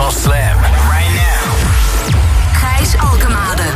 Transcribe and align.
van 0.00 0.12
Slam. 0.12 0.56
Right 0.88 1.12
now. 1.14 1.44
Gijs 2.60 2.92
Alkemade. 2.96 3.68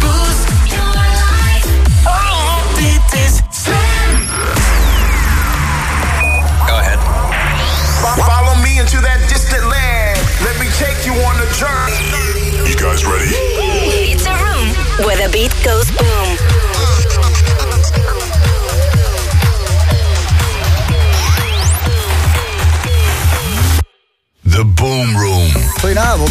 Boost 0.00 0.46
your 0.74 0.92
life. 0.94 1.68
Oh, 2.06 2.62
dit 2.78 3.20
is 3.24 3.34
Slam. 3.50 4.10
Go 6.66 6.74
ahead. 6.82 6.98
Follow 8.22 8.54
me 8.62 8.78
into 8.78 9.00
that 9.00 9.20
distant 9.28 9.66
land. 9.66 10.18
Let 10.46 10.56
me 10.62 10.68
take 10.82 11.00
you 11.06 11.14
on 11.28 11.34
a 11.46 11.48
journey. 11.60 12.06
You 12.68 12.76
guys 12.76 13.04
ready? 13.04 13.34
It's 14.12 14.26
a 14.26 14.34
room 14.44 14.68
where 15.04 15.16
the 15.16 15.28
beat 15.32 15.54
goes 15.64 15.90
boom. 15.90 16.13
Goedenavond. 25.84 26.30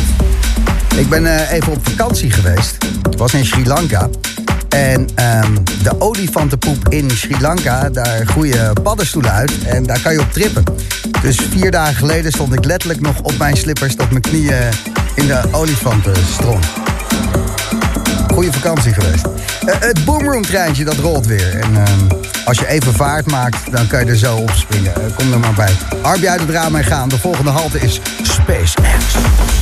Ik 0.98 1.10
ben 1.10 1.26
eh, 1.26 1.52
even 1.52 1.72
op 1.72 1.90
vakantie 1.90 2.32
geweest. 2.32 2.78
Ik 3.12 3.18
was 3.18 3.34
in 3.34 3.46
Sri 3.46 3.66
Lanka. 3.66 4.10
En 4.70 5.08
ehm, 5.16 5.54
de 5.84 6.02
olifantenpoep 6.02 6.90
in 6.90 7.12
Sri 7.12 7.36
Lanka, 7.40 7.90
daar 7.90 8.26
groeien 8.26 8.74
paddenstoelen 8.84 9.32
uit. 9.32 9.52
En 9.66 9.84
daar 9.84 10.00
kan 10.02 10.14
je 10.14 10.20
op 10.20 10.32
trippen. 10.32 10.64
Dus 11.22 11.38
vier 11.50 11.72
dagen 11.72 11.96
geleden 11.96 12.32
stond 12.32 12.54
ik 12.54 12.66
letterlijk 12.66 13.02
nog 13.02 13.20
op 13.22 13.38
mijn 13.38 13.58
slippers... 13.58 13.96
tot 13.96 14.10
mijn 14.10 14.22
knieën 14.22 14.70
in 15.16 15.28
de 15.28 15.42
olifantenstrom. 15.52 16.60
Goeie 18.34 18.52
vakantie 18.52 18.94
geweest. 18.94 19.26
Eh, 19.66 19.76
het 19.80 20.06
Boomroom 20.06 20.42
treintje 20.42 20.84
dat 20.84 20.96
rolt 20.98 21.26
weer. 21.26 21.60
En 21.60 21.76
ehm, 21.76 22.00
als 22.46 22.60
je 22.60 22.68
even 22.68 22.94
vaart 22.94 23.32
maakt, 23.32 23.72
dan 23.72 23.88
kan 23.88 24.06
je 24.06 24.12
er 24.12 24.18
zo 24.18 24.36
op 24.36 24.52
springen. 24.52 24.96
Eh, 24.96 25.16
kom 25.16 25.34
er 25.34 25.40
maar 25.40 25.54
bij. 25.54 25.74
Armpje 26.02 26.30
uit 26.30 26.40
het 26.40 26.50
raam 26.50 26.76
en 26.76 26.84
gaan. 26.84 27.10
De 27.10 27.20
volgende 27.20 27.50
halte 27.50 27.80
is 27.80 28.02
SpaceX. 28.34 29.53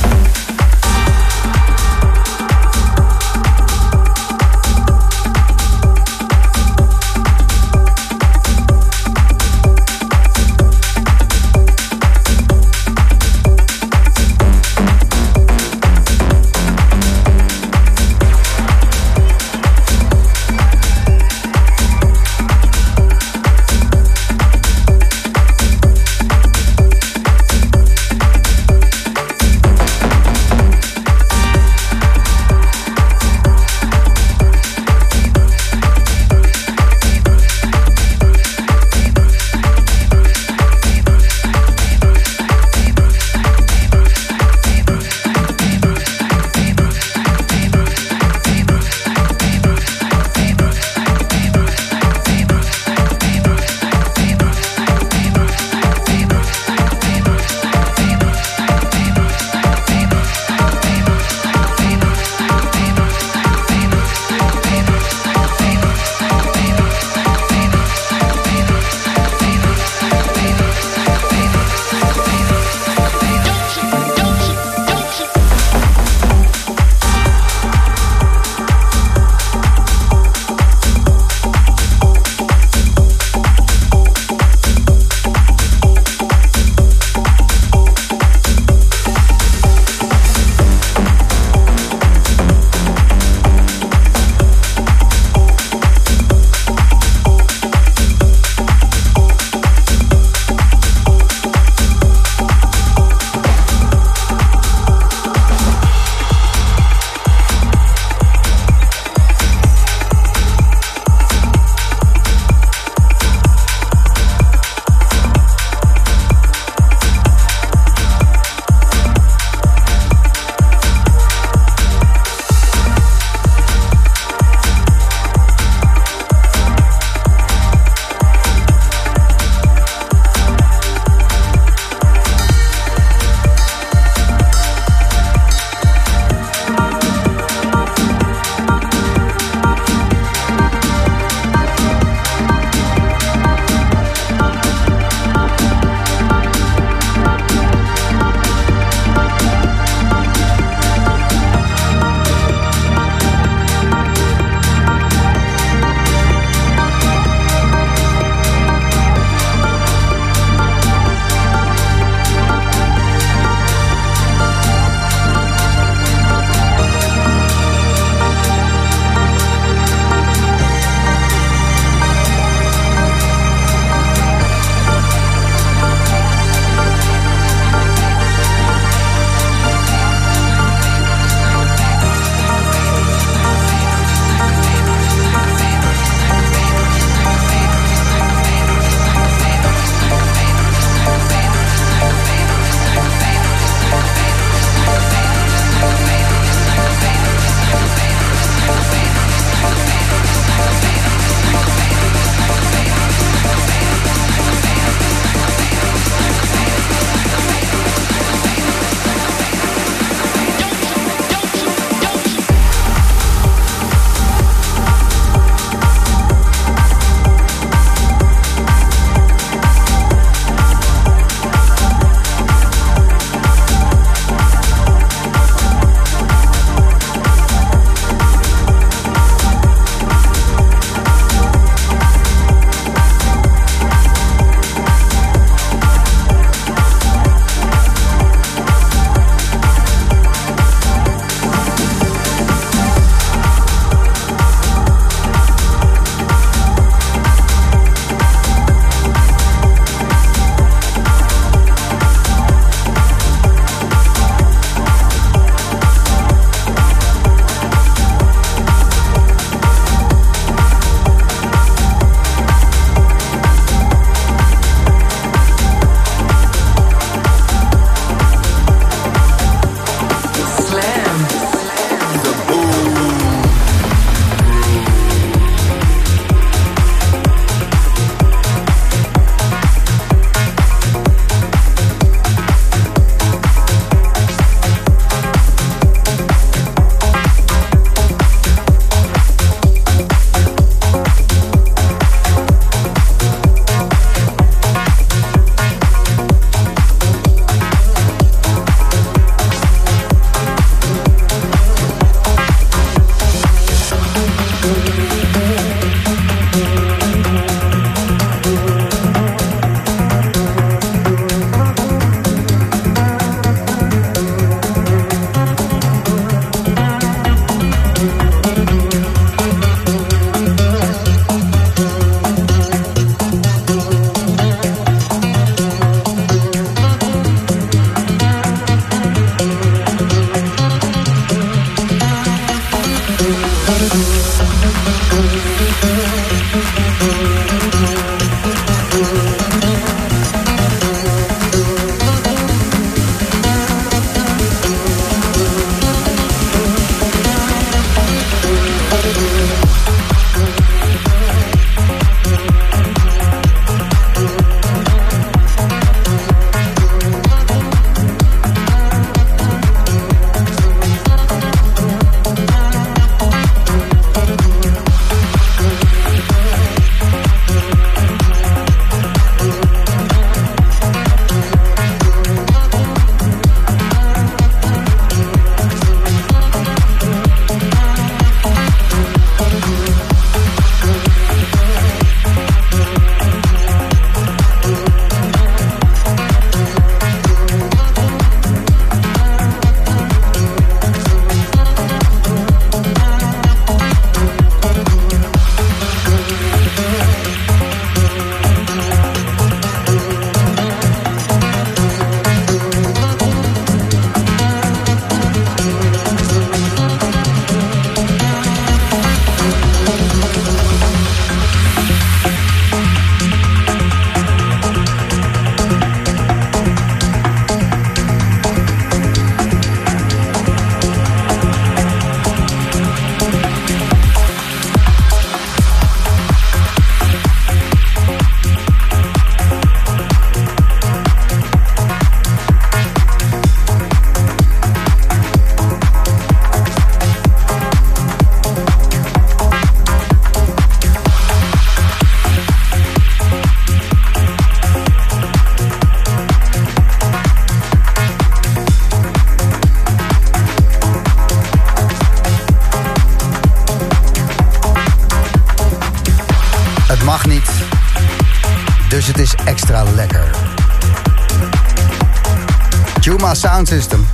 Sound 463.66 463.82
System. 463.82 464.06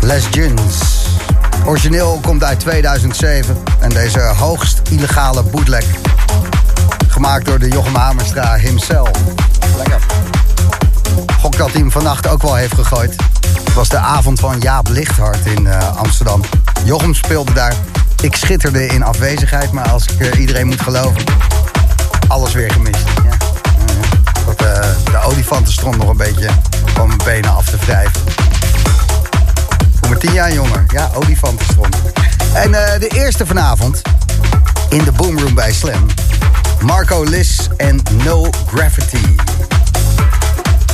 Les 0.00 0.26
Juns. 0.30 1.06
Origineel 1.64 2.20
komt 2.22 2.44
uit 2.44 2.60
2007. 2.60 3.56
En 3.80 3.88
deze 3.88 4.20
hoogst 4.20 4.80
illegale 4.90 5.42
bootleg. 5.42 5.84
Gemaakt 7.08 7.46
door 7.46 7.58
de 7.58 7.68
Jochem 7.68 7.94
Hamerstra 7.94 8.54
himself. 8.54 9.10
Lekker. 9.76 10.00
Gok 11.40 11.56
dat 11.56 11.70
hij 11.70 11.80
hem 11.80 11.90
vannacht 11.90 12.28
ook 12.28 12.42
wel 12.42 12.54
heeft 12.54 12.74
gegooid. 12.74 13.16
Het 13.64 13.74
was 13.74 13.88
de 13.88 13.98
avond 13.98 14.40
van 14.40 14.60
Jaap 14.60 14.88
Lichthart 14.88 15.46
in 15.46 15.64
uh, 15.64 15.96
Amsterdam. 15.96 16.42
Jochem 16.84 17.14
speelde 17.14 17.52
daar. 17.52 17.74
Ik 18.22 18.36
schitterde 18.36 18.86
in 18.86 19.02
afwezigheid, 19.02 19.72
maar 19.72 19.88
als 19.88 20.06
ik 20.06 20.20
uh, 20.20 20.40
iedereen 20.40 20.66
moet 20.66 20.80
geloven... 20.80 21.24
alles 22.28 22.52
weer 22.52 22.72
gemist. 22.72 23.04
Ja. 23.24 23.46
Uh, 24.48 24.80
de 25.04 25.20
olifantenstront 25.22 25.96
nog 25.96 26.08
een 26.08 26.16
beetje 26.16 26.48
van 26.94 27.06
mijn 27.06 27.20
benen 27.24 27.56
af 27.56 27.64
te 27.64 27.76
wrijven. 27.76 28.20
Voor 29.94 30.08
mijn 30.08 30.20
tien 30.20 30.32
jaar 30.32 30.52
jonger. 30.52 30.84
Ja, 30.88 31.10
olifantenstront. 31.14 31.96
En 32.54 32.70
de 32.98 33.08
eerste 33.14 33.46
vanavond 33.46 34.02
in 34.88 35.04
de 35.04 35.12
Boomroom 35.12 35.54
bij 35.54 35.72
Slam... 35.72 36.06
Marco 36.84 37.22
Liss 37.22 37.68
en 37.76 38.02
No 38.24 38.50
Gravity. 38.66 39.36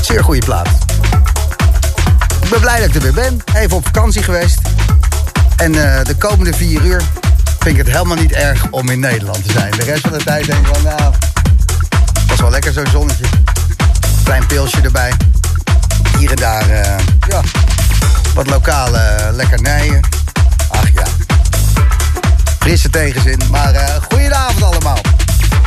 Zeer 0.01 0.25
goede 0.25 0.45
plaat. 0.45 0.69
Ik 2.43 2.51
ben 2.51 2.61
blij 2.61 2.79
dat 2.79 2.89
ik 2.89 2.95
er 2.95 3.01
weer 3.01 3.13
ben. 3.13 3.41
Even 3.55 3.77
op 3.77 3.85
vakantie 3.85 4.23
geweest. 4.23 4.59
En 5.57 5.75
uh, 5.75 6.05
de 6.05 6.17
komende 6.19 6.53
vier 6.53 6.85
uur 6.85 7.03
vind 7.59 7.79
ik 7.79 7.87
het 7.87 7.95
helemaal 7.95 8.17
niet 8.17 8.33
erg 8.33 8.67
om 8.71 8.89
in 8.89 9.01
Nederland 9.01 9.45
te 9.47 9.53
zijn. 9.53 9.71
De 9.71 9.85
rest 9.85 10.01
van 10.01 10.13
de 10.13 10.25
tijd 10.25 10.47
denk 10.47 10.67
ik 10.67 10.75
van, 10.75 10.83
nou, 10.83 11.15
was 12.27 12.41
wel 12.41 12.51
lekker 12.51 12.73
zo'n 12.73 12.87
zonnetje. 12.87 13.25
En 16.31 16.37
daar, 16.37 16.71
uh, 16.71 16.83
ja, 17.29 17.41
wat 18.35 18.47
lokale 18.47 18.99
uh, 18.99 19.35
lekkernijen. 19.37 20.01
Ach 20.69 20.89
ja. 20.95 21.05
Frisse 22.59 22.91
tegenzin. 22.91 23.41
Maar 23.51 23.75
uh, 23.75 23.81
goedenavond 24.09 24.63
allemaal. 24.63 24.99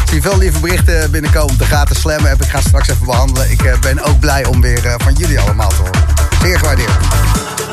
Zie 0.10 0.22
veel 0.22 0.38
lieve 0.38 0.60
berichten 0.60 1.12
binnenkomen. 1.12 1.58
De 1.58 1.65
gratis 1.65 2.00
slam 2.00 2.25
app. 2.25 2.41
Ik 2.41 2.50
ga 2.50 2.62
straks 2.62 2.88
even 2.88 3.05
behandelen. 3.05 3.51
Ik 3.51 3.77
ben 3.82 4.03
ook 4.03 4.20
blij 4.20 4.46
om 4.46 4.62
weer 4.62 4.96
van 4.98 5.13
jullie 5.13 5.39
allemaal 5.39 5.70
te 5.70 5.75
horen. 5.75 6.03
Zeer 6.41 6.60
gewaardeerd. 6.60 6.91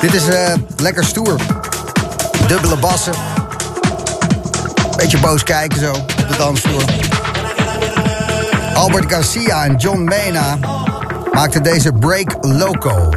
Dit 0.00 0.14
is 0.14 0.22
lekker 0.76 1.04
stoer. 1.04 1.40
Dubbele 2.46 2.76
bassen. 2.76 3.14
Beetje 4.96 5.18
boos 5.18 5.42
kijken 5.42 5.80
zo 5.80 5.92
op 5.92 6.28
de 6.28 6.36
dansvloer. 6.36 6.84
Albert 8.74 9.12
Garcia 9.12 9.64
en 9.64 9.76
John 9.76 10.04
Mena 10.04 10.58
maakte 11.32 11.60
deze 11.60 11.92
Break 11.92 12.36
Loco. 12.40 13.08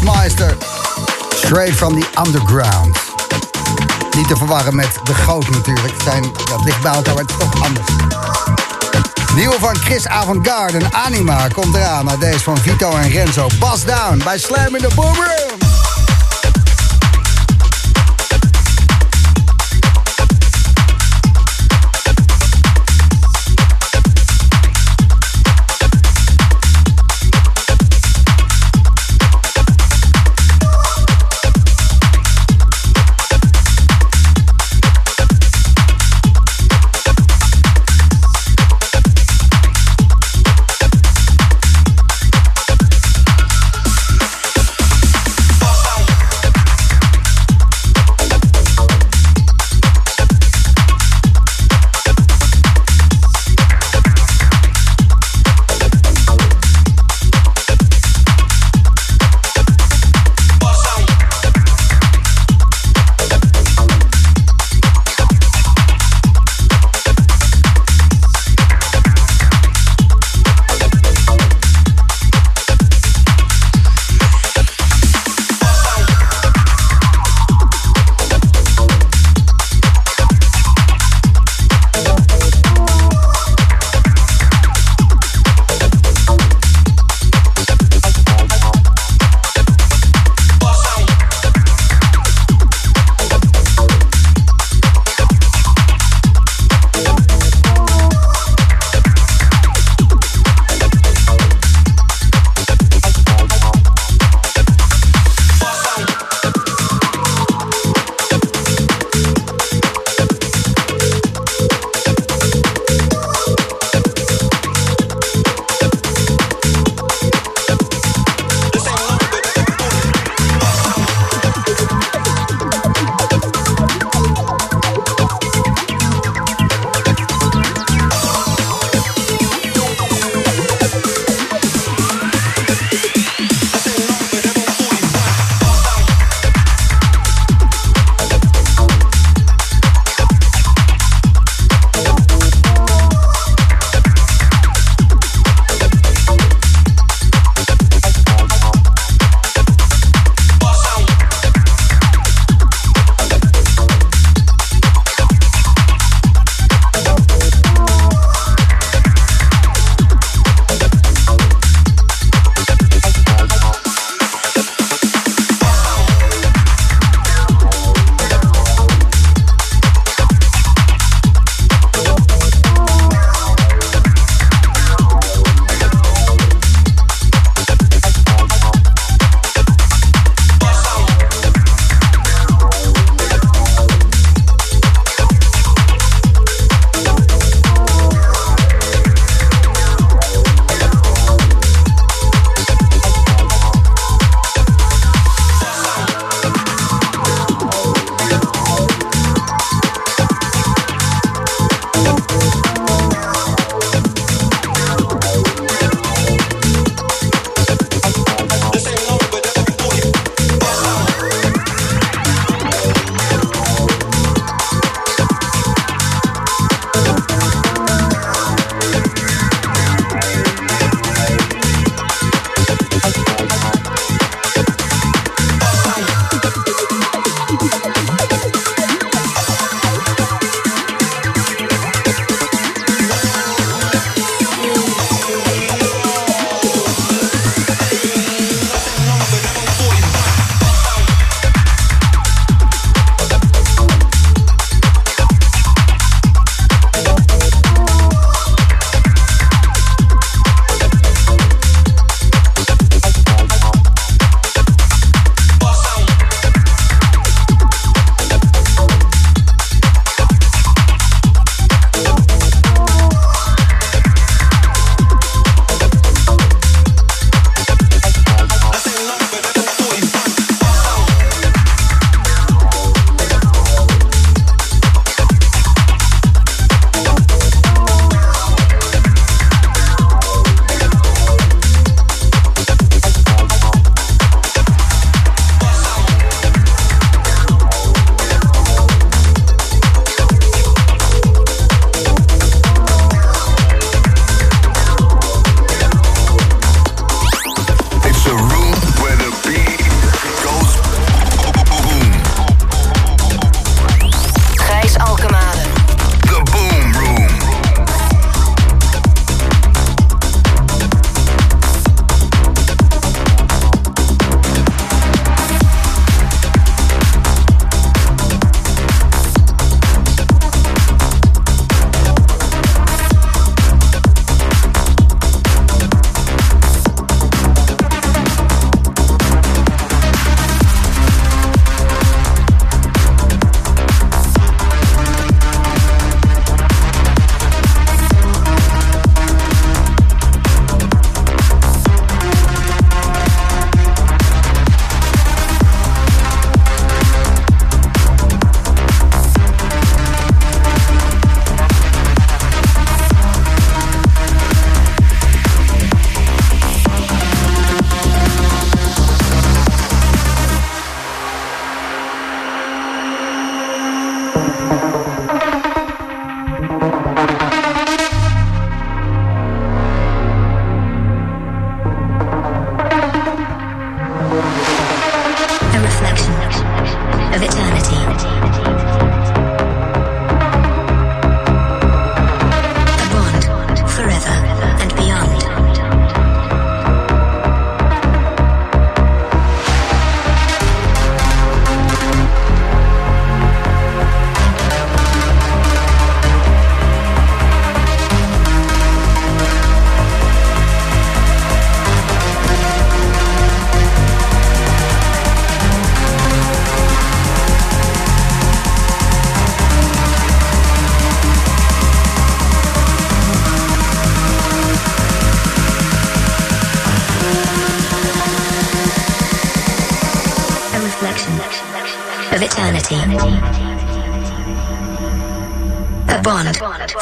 Housemeister. 0.00 0.56
Straight 1.36 1.74
from 1.74 2.00
the 2.00 2.06
underground. 2.18 2.96
Niet 4.16 4.28
te 4.28 4.36
verwarren 4.36 4.74
met 4.74 4.98
de 5.04 5.14
goot 5.14 5.50
natuurlijk. 5.50 5.94
Zijn, 6.02 6.22
het 6.22 6.64
ligt 6.64 6.82
bij 6.82 6.92
het 6.92 7.28
toch 7.38 7.62
anders. 7.62 7.86
Nieuwe 9.34 9.56
van 9.58 9.76
Chris 9.76 10.06
Avantgarde 10.06 10.78
Anima 10.90 11.48
komt 11.48 11.74
eraan. 11.74 12.04
Maar 12.04 12.18
deze 12.18 12.40
van 12.40 12.58
Vito 12.58 12.96
en 12.96 13.10
Renzo. 13.10 13.46
Bas 13.58 13.84
Down 13.84 14.20
bij 14.24 14.38
Slam 14.38 14.76
in 14.76 14.82
the 14.82 14.94
Boom 14.94 15.14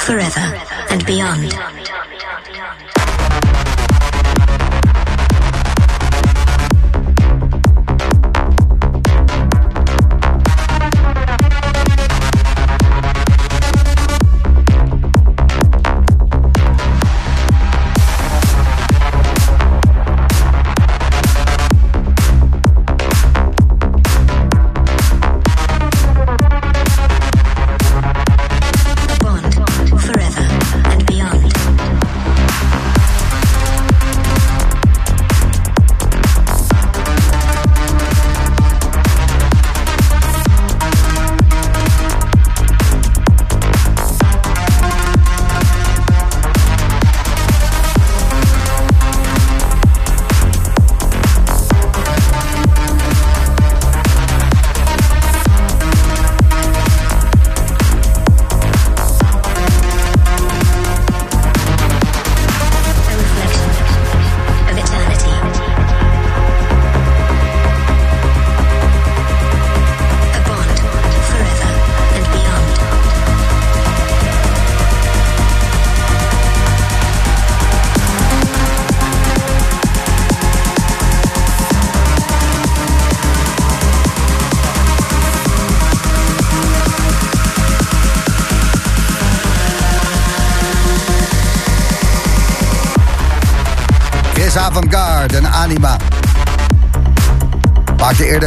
forever 0.09 0.41
and 0.89 1.05
beyond. 1.05 1.68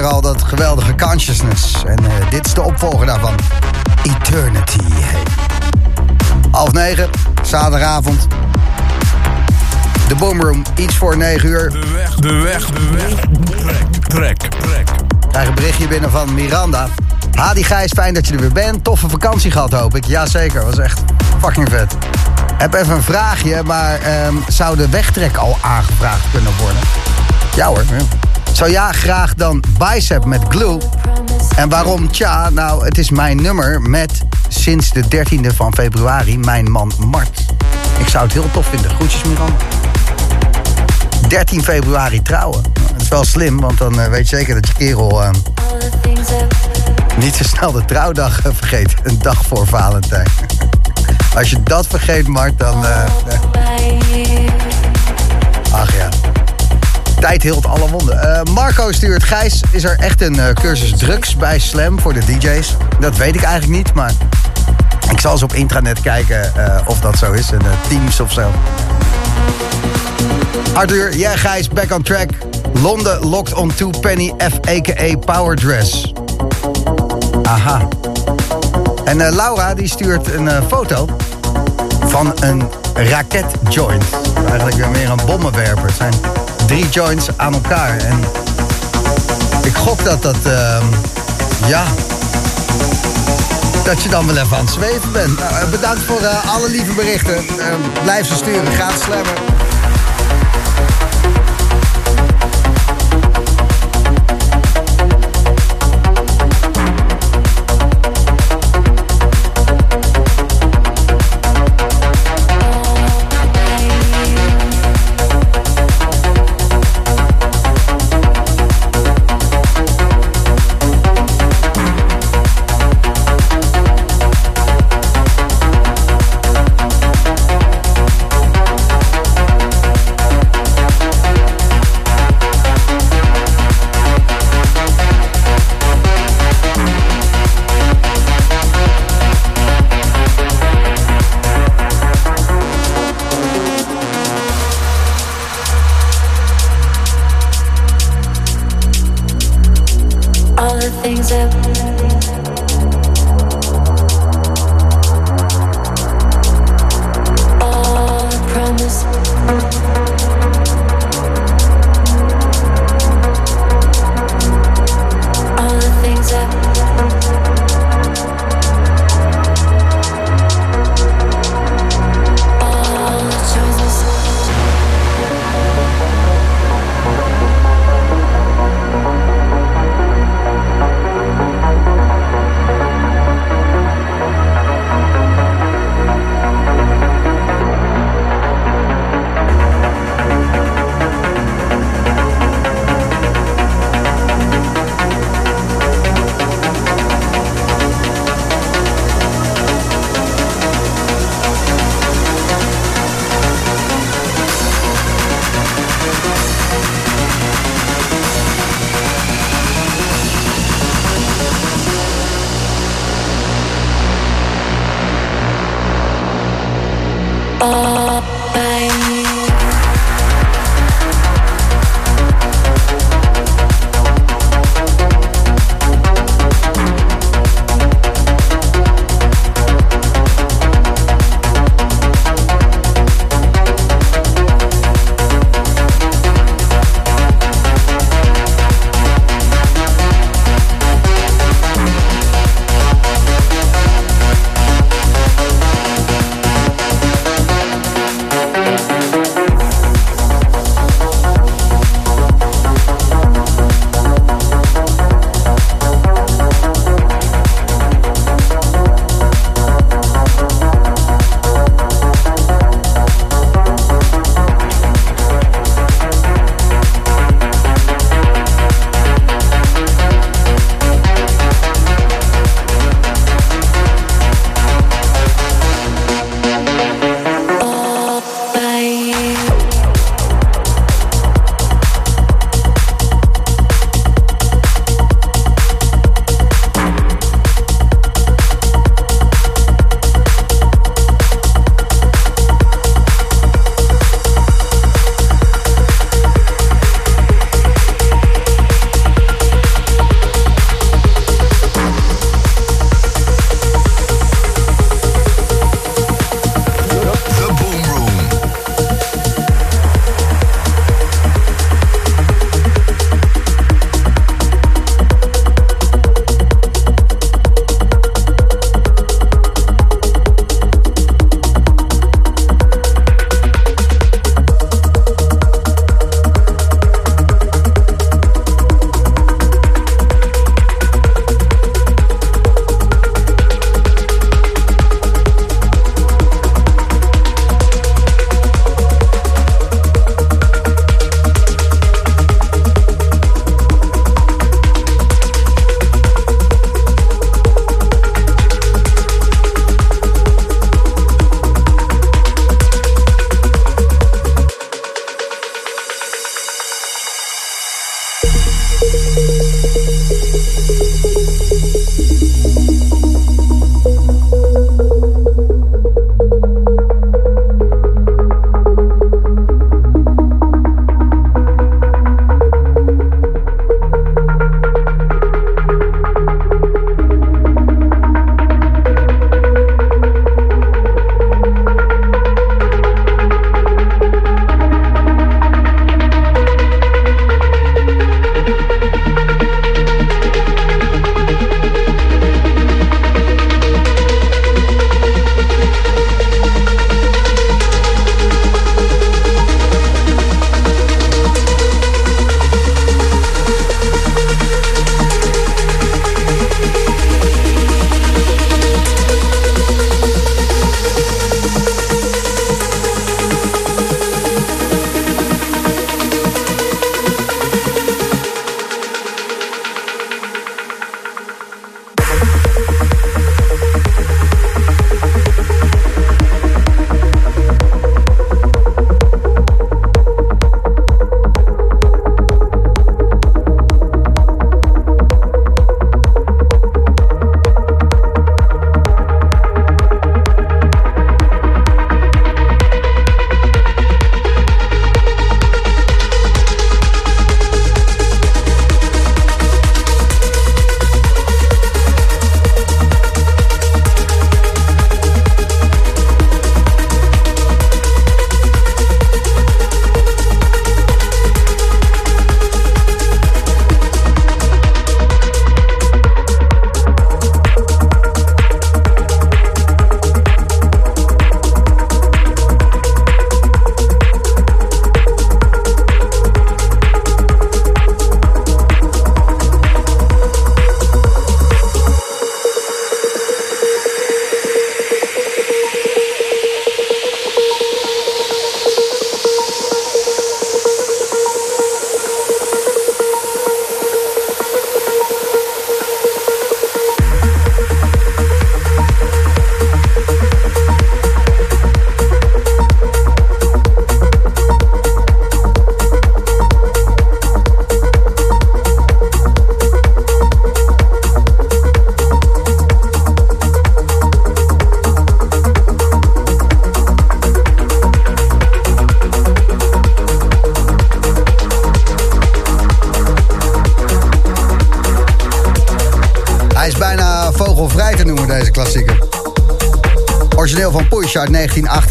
Al 0.06 0.22
dat 0.22 0.44
geweldige 0.44 0.96
consciousness. 0.96 1.84
En 1.84 1.98
eh, 2.06 2.30
dit 2.30 2.46
is 2.46 2.54
de 2.54 2.62
opvolger 2.62 3.06
daarvan. 3.06 3.36
Eternity. 4.04 4.94
Half 6.52 6.72
negen, 6.72 7.10
zaterdagavond. 7.44 8.28
De 10.08 10.16
Boomroom, 10.16 10.64
iets 10.76 10.96
voor 10.96 11.18
negen 11.18 11.50
uur. 11.50 11.70
De 11.70 11.88
weg, 11.94 12.16
de 12.16 12.34
weg, 12.34 12.66
de 12.66 12.90
weg. 12.94 13.10
Trek, 14.08 14.38
trek, 14.38 14.38
trek. 14.40 14.90
krijg 15.30 15.48
een 15.48 15.56
berichtje 15.56 15.88
binnen 15.88 16.12
van 16.12 16.34
Miranda. 16.34 16.88
Hadi 17.34 17.64
Gijs, 17.64 17.92
fijn 17.92 18.14
dat 18.14 18.28
je 18.28 18.34
er 18.34 18.40
weer 18.40 18.52
bent. 18.52 18.84
Toffe 18.84 19.10
vakantie 19.10 19.52
gehad, 19.52 19.72
hoop 19.72 19.96
ik. 19.96 20.06
Jazeker, 20.06 20.66
was 20.66 20.78
echt 20.78 21.02
fucking 21.40 21.70
vet. 21.70 21.96
Heb 22.58 22.74
even 22.74 22.96
een 22.96 23.04
vraagje, 23.04 23.64
maar 23.64 24.00
ehm, 24.00 24.36
zou 24.48 24.78
de 24.78 24.90
wegtrek 24.90 25.38
al 25.38 25.58
aangevraagd 25.62 26.26
kunnen 26.32 26.52
worden? 26.60 26.82
Ja 27.56 27.68
hoor. 27.68 27.84
Zou 28.62 28.74
ja, 28.74 28.92
graag 28.92 29.36
dan 29.36 29.64
bicep 29.78 30.26
met 30.26 30.42
glue. 30.50 30.78
En 31.56 31.70
waarom? 31.70 32.12
Tja, 32.12 32.50
nou, 32.50 32.86
het 32.86 32.98
is 32.98 33.10
mijn 33.10 33.42
nummer 33.42 33.82
met 33.82 34.22
sinds 34.48 34.90
de 34.90 35.04
13e 35.04 35.56
van 35.56 35.74
februari 35.74 36.38
mijn 36.38 36.72
man 36.72 36.92
Mart. 36.98 37.46
Ik 37.98 38.08
zou 38.08 38.24
het 38.24 38.34
heel 38.34 38.52
tof 38.52 38.66
vinden. 38.68 38.92
Groetjes 38.92 39.24
Miranda. 39.24 39.56
13 41.28 41.64
februari 41.64 42.22
trouwen. 42.22 42.64
Dat 42.92 43.02
is 43.02 43.08
wel 43.08 43.24
slim, 43.24 43.60
want 43.60 43.78
dan 43.78 44.00
eh, 44.00 44.08
weet 44.08 44.30
je 44.30 44.36
zeker 44.36 44.54
dat 44.54 44.68
je 44.68 44.74
kerel... 44.74 45.24
ehm, 45.24 45.34
niet 47.18 47.36
zo 47.36 47.44
snel 47.44 47.72
de 47.72 47.86
trouwdag 47.86 48.46
eh, 48.46 48.52
vergeet. 48.56 48.94
Een 49.04 49.20
dag 49.22 49.46
voor 49.46 49.68
Valentijn. 49.68 50.28
Als 51.38 51.50
je 51.50 51.64
dat 51.64 51.88
vergeet, 51.88 52.28
Mart, 52.28 52.60
dan... 52.60 52.86
eh, 52.86 53.04
eh, 53.04 53.40
ach 55.72 55.96
ja. 55.96 56.31
Tijd 57.22 57.44
hield 57.44 57.66
alle 57.66 57.90
wonden. 57.90 58.22
Eh, 58.22 58.54
Marco 58.54 58.92
stuurt... 58.92 59.24
Gijs, 59.24 59.62
is 59.72 59.84
er 59.84 60.00
echt 60.00 60.22
een 60.22 60.40
eh, 60.40 60.54
cursus 60.54 60.98
drugs 60.98 61.36
bij 61.36 61.60
Slam 61.60 62.00
voor 62.00 62.14
de 62.14 62.20
DJ's? 62.26 62.76
Dat 63.00 63.18
weet 63.18 63.36
ik 63.36 63.44
eigenlijk 63.44 63.78
niet, 63.78 63.94
maar... 63.94 64.12
Ik 65.12 65.20
zal 65.20 65.32
eens 65.32 65.44
op 65.44 65.54
intranet 65.54 66.02
kijken 66.02 66.56
eh, 66.56 66.82
of 66.86 67.00
dat 67.00 67.18
zo 67.18 67.32
is. 67.32 67.52
En 67.52 67.62
eh, 67.62 67.68
Teams 67.88 68.20
of 68.20 68.32
zo. 68.32 68.52
Arthur, 70.74 71.18
ja 71.18 71.36
Gijs, 71.38 71.68
back 71.68 71.92
on 71.94 72.02
track. 72.02 72.30
Londen 72.74 73.26
locked 73.26 73.54
on 73.54 73.74
to 73.74 73.90
Penny 73.90 74.34
F, 74.38 74.70
a.k.a. 74.70 75.18
Power 75.18 75.56
Dress. 75.56 76.14
Aha. 77.44 77.88
En 79.06 79.18
Laura 79.18 79.74
die 79.74 79.88
stuurt 79.88 80.34
een 80.34 80.50
foto 80.68 81.08
van 82.06 82.34
een 82.40 82.70
raketjoint. 82.94 84.04
Eigenlijk 84.48 84.76
weer 84.76 84.90
meer 84.90 85.10
een 85.10 85.26
bommenwerper. 85.26 85.86
Het 85.86 85.96
zijn 85.96 86.14
drie 86.72 86.90
joints 86.90 87.28
aan 87.38 87.54
elkaar. 87.54 87.98
En 87.98 88.20
ik 89.64 89.76
gok 89.76 90.04
dat 90.04 90.22
dat, 90.22 90.46
ehm, 90.46 90.86
ja... 91.68 91.84
Dat 93.84 94.04
je 94.04 94.10
dan 94.10 94.28
wel 94.28 94.38
even 94.38 94.58
aan 94.58 94.66
het 94.66 94.74
zweven 94.74 95.12
bent. 95.12 95.40
Nou, 95.40 95.54
eh, 95.54 95.70
bedankt 95.70 96.02
voor 96.02 96.22
eh, 96.22 96.54
alle 96.54 96.70
lieve 96.70 96.94
berichten. 96.94 97.36
Eh, 97.36 97.66
blijf 98.04 98.28
ze 98.28 98.36
sturen. 98.36 98.72
Ga 98.72 98.88
het 98.88 99.02
slammen. 99.02 99.34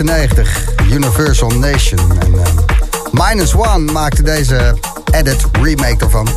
1998, 0.05 0.93
Universal 0.93 1.51
Nation. 1.51 1.99
En, 2.21 2.35
eh, 2.45 3.29
Minus 3.29 3.55
One 3.55 3.93
maakte 3.93 4.23
deze 4.23 4.77
edit 5.11 5.45
remake 5.53 6.05
ervan. 6.05 6.29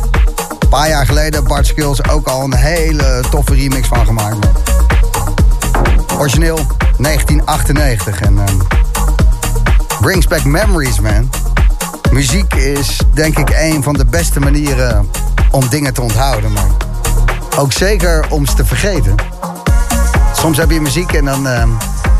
Een 0.58 0.68
paar 0.68 0.88
jaar 0.88 1.06
geleden 1.06 1.44
Bart 1.44 1.66
Skills 1.66 2.08
ook 2.08 2.28
al 2.28 2.44
een 2.44 2.54
hele 2.54 3.22
toffe 3.30 3.54
remix 3.54 3.88
van 3.88 4.06
gemaakt. 4.06 4.46
Origineel 6.18 6.58
1998 6.98 8.20
en 8.20 8.38
eh, 8.38 8.54
brings 10.00 10.26
back 10.26 10.44
memories, 10.44 11.00
man. 11.00 11.30
Muziek 12.12 12.54
is 12.54 13.00
denk 13.14 13.38
ik 13.38 13.50
een 13.50 13.82
van 13.82 13.94
de 13.94 14.04
beste 14.04 14.40
manieren 14.40 15.10
om 15.50 15.68
dingen 15.68 15.94
te 15.94 16.02
onthouden, 16.02 16.52
maar 16.52 16.68
ook 17.58 17.72
zeker 17.72 18.26
om 18.30 18.46
ze 18.46 18.54
te 18.54 18.64
vergeten. 18.64 19.14
Soms 20.32 20.56
heb 20.56 20.70
je 20.70 20.80
muziek 20.80 21.12
en 21.12 21.24
dan 21.24 21.48
eh, 21.48 21.62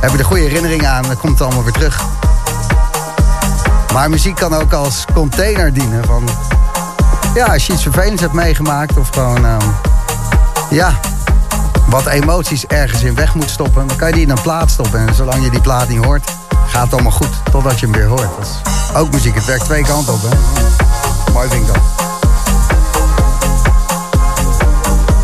heb 0.04 0.12
je 0.12 0.18
de 0.22 0.28
goede 0.28 0.42
herinneringen 0.42 0.90
aan 0.90 1.02
dan 1.02 1.16
komt 1.16 1.32
het 1.32 1.40
allemaal 1.40 1.62
weer 1.62 1.72
terug. 1.72 2.04
Maar 3.92 4.10
muziek 4.10 4.34
kan 4.34 4.54
ook 4.54 4.72
als 4.72 5.04
container 5.14 5.72
dienen 5.72 6.04
van... 6.04 6.28
Ja, 7.34 7.46
als 7.46 7.66
je 7.66 7.72
iets 7.72 7.82
vervelends 7.82 8.20
hebt 8.20 8.32
meegemaakt 8.32 8.96
of 8.96 9.08
gewoon... 9.08 9.46
eh, 9.46 9.56
ja, 10.70 11.00
wat 11.88 12.06
emoties 12.06 12.66
ergens 12.66 13.02
in 13.02 13.14
weg 13.14 13.34
moet 13.34 13.50
stoppen... 13.50 13.86
dan 13.86 13.96
kan 13.96 14.08
je 14.08 14.14
die 14.14 14.22
in 14.22 14.30
een 14.30 14.42
plaat 14.42 14.70
stoppen. 14.70 15.08
En 15.08 15.14
zolang 15.14 15.44
je 15.44 15.50
die 15.50 15.60
plaat 15.60 15.88
niet 15.88 16.04
hoort, 16.04 16.30
gaat 16.66 16.84
het 16.84 16.92
allemaal 16.92 17.12
goed. 17.12 17.42
Totdat 17.50 17.80
je 17.80 17.86
hem 17.86 17.94
weer 17.94 18.06
hoort. 18.06 18.48
Ook 18.96 19.10
muziek, 19.10 19.34
het 19.34 19.44
werkt 19.44 19.64
twee 19.64 19.82
kanten 19.82 20.12
op, 20.12 20.22
hè. 20.22 20.36
Mooi 21.32 21.48
vind 21.48 21.68
ik 21.68 21.74
dat. 21.74 21.82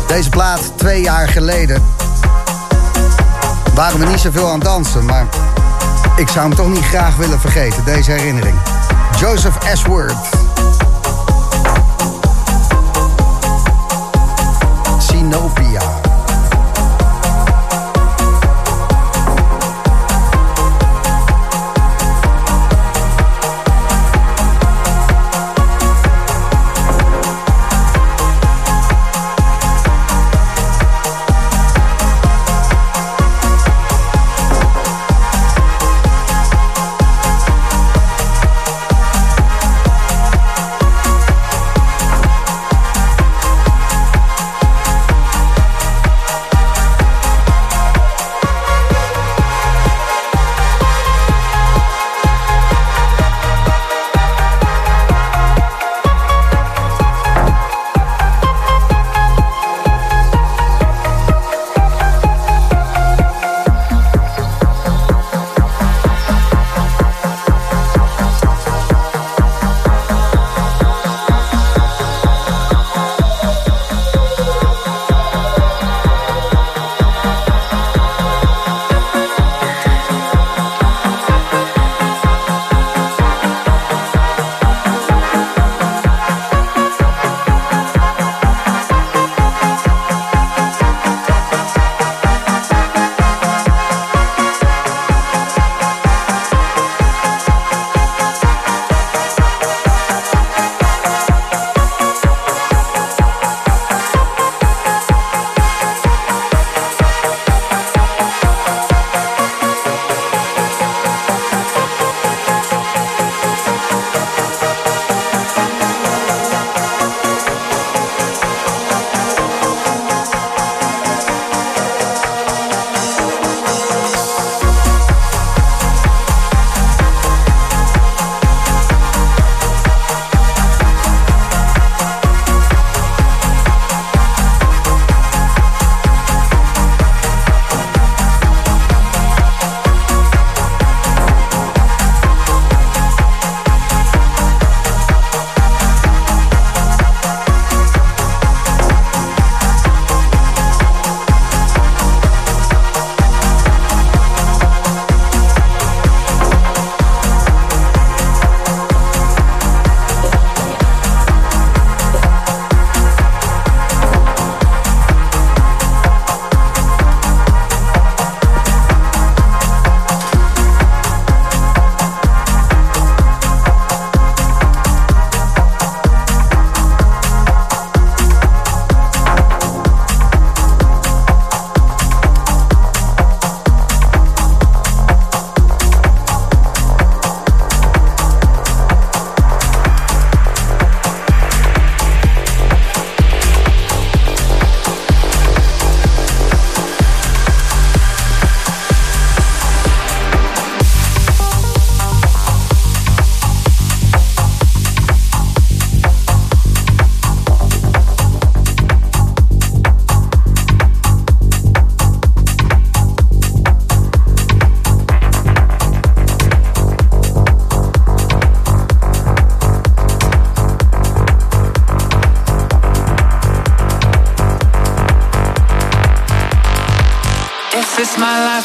Deze 0.07 0.29
plaat 0.29 0.71
twee 0.75 1.01
jaar 1.01 1.27
geleden 1.27 1.83
waren 3.81 3.99
we 3.99 4.05
niet 4.05 4.19
zoveel 4.19 4.47
aan 4.47 4.53
het 4.53 4.63
dansen, 4.63 5.05
maar 5.05 5.27
ik 6.15 6.27
zou 6.27 6.47
hem 6.47 6.55
toch 6.55 6.67
niet 6.67 6.83
graag 6.83 7.15
willen 7.15 7.39
vergeten, 7.39 7.85
deze 7.85 8.11
herinnering. 8.11 8.55
Joseph 9.19 9.57
Ashworth. 9.71 10.29
Sinopia. 14.97 15.90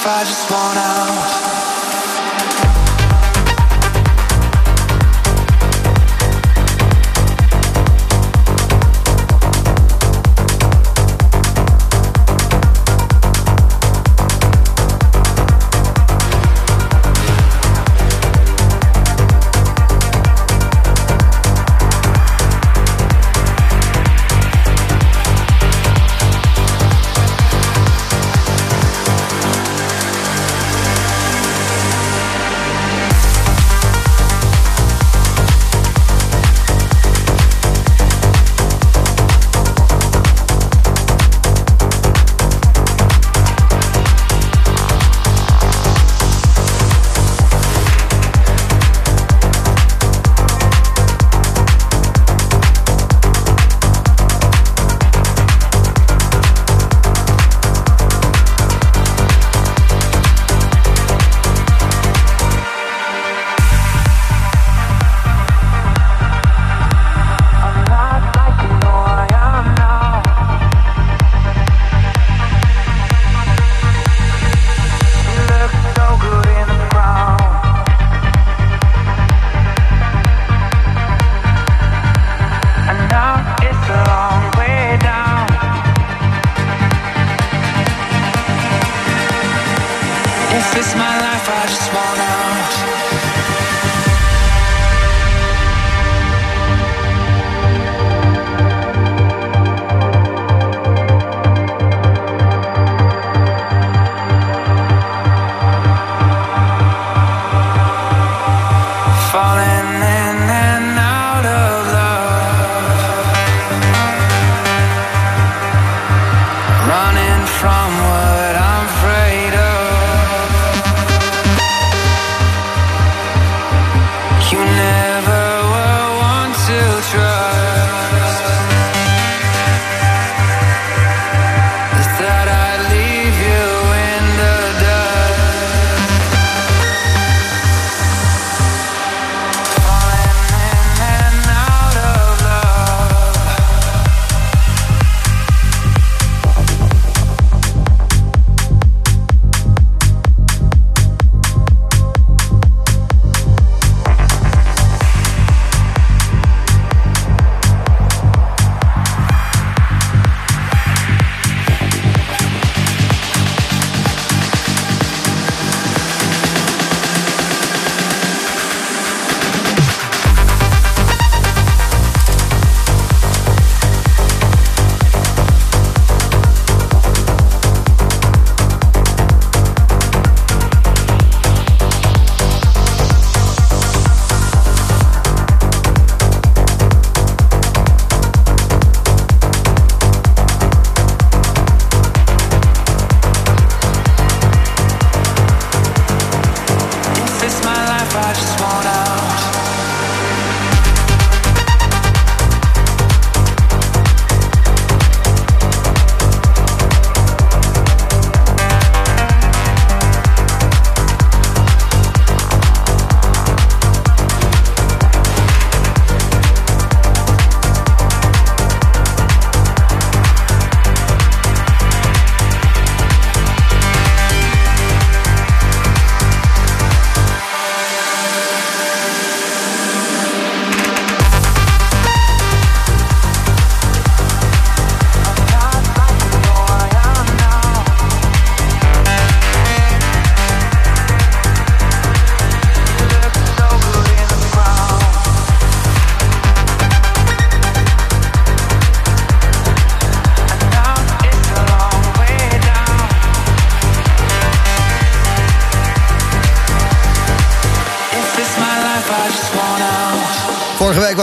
I 0.09 0.23
just 0.23 0.46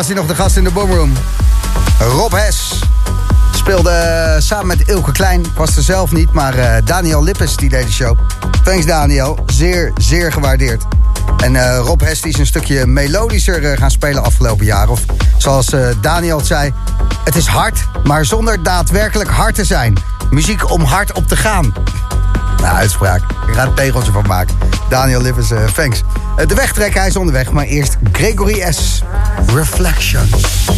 was 0.04 0.12
hij 0.12 0.22
nog 0.22 0.32
de 0.32 0.42
gast 0.42 0.58
in 0.58 0.64
de 0.64 0.72
Boomroom. 0.72 1.14
Rob 2.00 2.34
Hes 2.34 2.82
speelde 3.56 3.90
eh, 3.90 4.42
samen 4.42 4.68
met 4.68 4.88
Ilke 4.88 5.12
Klein. 5.12 5.46
Was 5.56 5.76
er 5.76 5.84
zelf 5.84 6.12
niet, 6.12 6.32
maar 6.32 6.58
uh, 6.58 6.76
Daniel 6.84 7.24
Lippes 7.24 7.56
die 7.56 7.70
deed 7.70 7.86
de 7.86 7.92
show. 7.92 8.18
Thanks 8.64 8.86
Daniel, 8.86 9.40
zeer, 9.46 9.94
zeer 9.98 10.32
gewaardeerd. 10.32 10.84
En 11.38 11.54
uh, 11.54 11.78
Rob 11.78 12.02
Hes 12.02 12.22
die 12.22 12.32
is 12.32 12.40
een 12.40 12.46
stukje 12.46 12.86
melodischer 12.86 13.78
gaan 13.78 13.92
spelen 13.92 14.24
afgelopen 14.24 14.66
jaar. 14.66 14.90
Of 14.90 15.02
zoals 15.38 15.76
Daniel 16.02 16.40
zei, 16.40 16.74
het 17.24 17.36
is 17.36 17.46
hard, 17.46 17.86
maar 18.04 18.26
zonder 18.26 18.64
daadwerkelijk 18.64 19.30
hard 19.30 19.56
te 19.56 19.66
zijn. 19.66 19.98
Muziek 20.30 20.72
om 20.72 20.82
hard 20.82 21.12
op 21.12 21.28
te 21.28 21.38
gaan. 21.38 21.74
Nou, 22.58 22.76
uitspraak. 22.76 23.22
Ik 23.48 23.54
ga 23.54 23.62
er 23.62 23.74
tegeltje 23.74 24.12
van 24.12 24.28
maken. 24.28 24.56
Daniel 24.90 25.22
Lippes, 25.22 25.52
thanks. 25.74 26.02
de 26.48 26.56
wegtrek, 26.56 26.94
hij 26.94 27.08
is 27.08 27.16
onderweg, 27.16 27.52
maar 27.52 27.66
eerst 27.66 27.98
Gregory 28.12 28.72
S. 28.72 29.04
Reflections. 29.54 30.73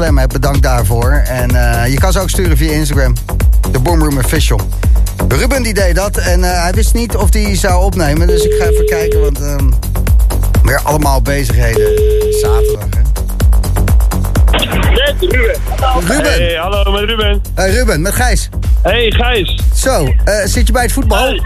Slam 0.00 0.18
hebt. 0.18 0.32
Bedankt 0.32 0.62
daarvoor. 0.62 1.10
En 1.12 1.50
eh, 1.50 1.92
je 1.92 1.98
kan 1.98 2.12
ze 2.12 2.20
ook 2.20 2.30
sturen 2.30 2.56
via 2.56 2.72
Instagram. 2.72 3.14
De 3.72 3.78
Boomroom 3.78 4.18
Official. 4.18 4.60
Ruben 5.28 5.62
die 5.62 5.74
deed 5.74 5.94
dat 5.94 6.16
en 6.16 6.44
eh, 6.44 6.62
hij 6.62 6.72
wist 6.72 6.94
niet 6.94 7.16
of 7.16 7.32
hij 7.32 7.56
zou 7.56 7.84
opnemen. 7.84 8.26
Dus 8.26 8.42
ik 8.42 8.52
ga 8.52 8.64
even 8.64 8.86
kijken, 8.86 9.20
want 9.20 9.40
ehm, 9.40 9.70
weer 10.62 10.80
allemaal 10.82 11.22
bezigheden. 11.22 11.88
Zaterdag, 12.40 12.84
hè? 12.90 13.02
Met 14.90 15.32
Ruben. 15.32 15.56
Ruben. 16.06 16.32
Hey, 16.32 16.54
hallo 16.54 16.92
met 16.92 17.04
Ruben. 17.04 17.40
Hey 17.54 17.70
Ruben, 17.70 18.02
met 18.02 18.14
Gijs. 18.14 18.48
Hey 18.82 19.10
Gijs. 19.10 19.60
Zo, 19.74 20.04
eh, 20.24 20.34
zit 20.44 20.66
je 20.66 20.72
bij 20.72 20.82
het 20.82 20.92
voetbal? 20.92 21.18
Hey. 21.18 21.40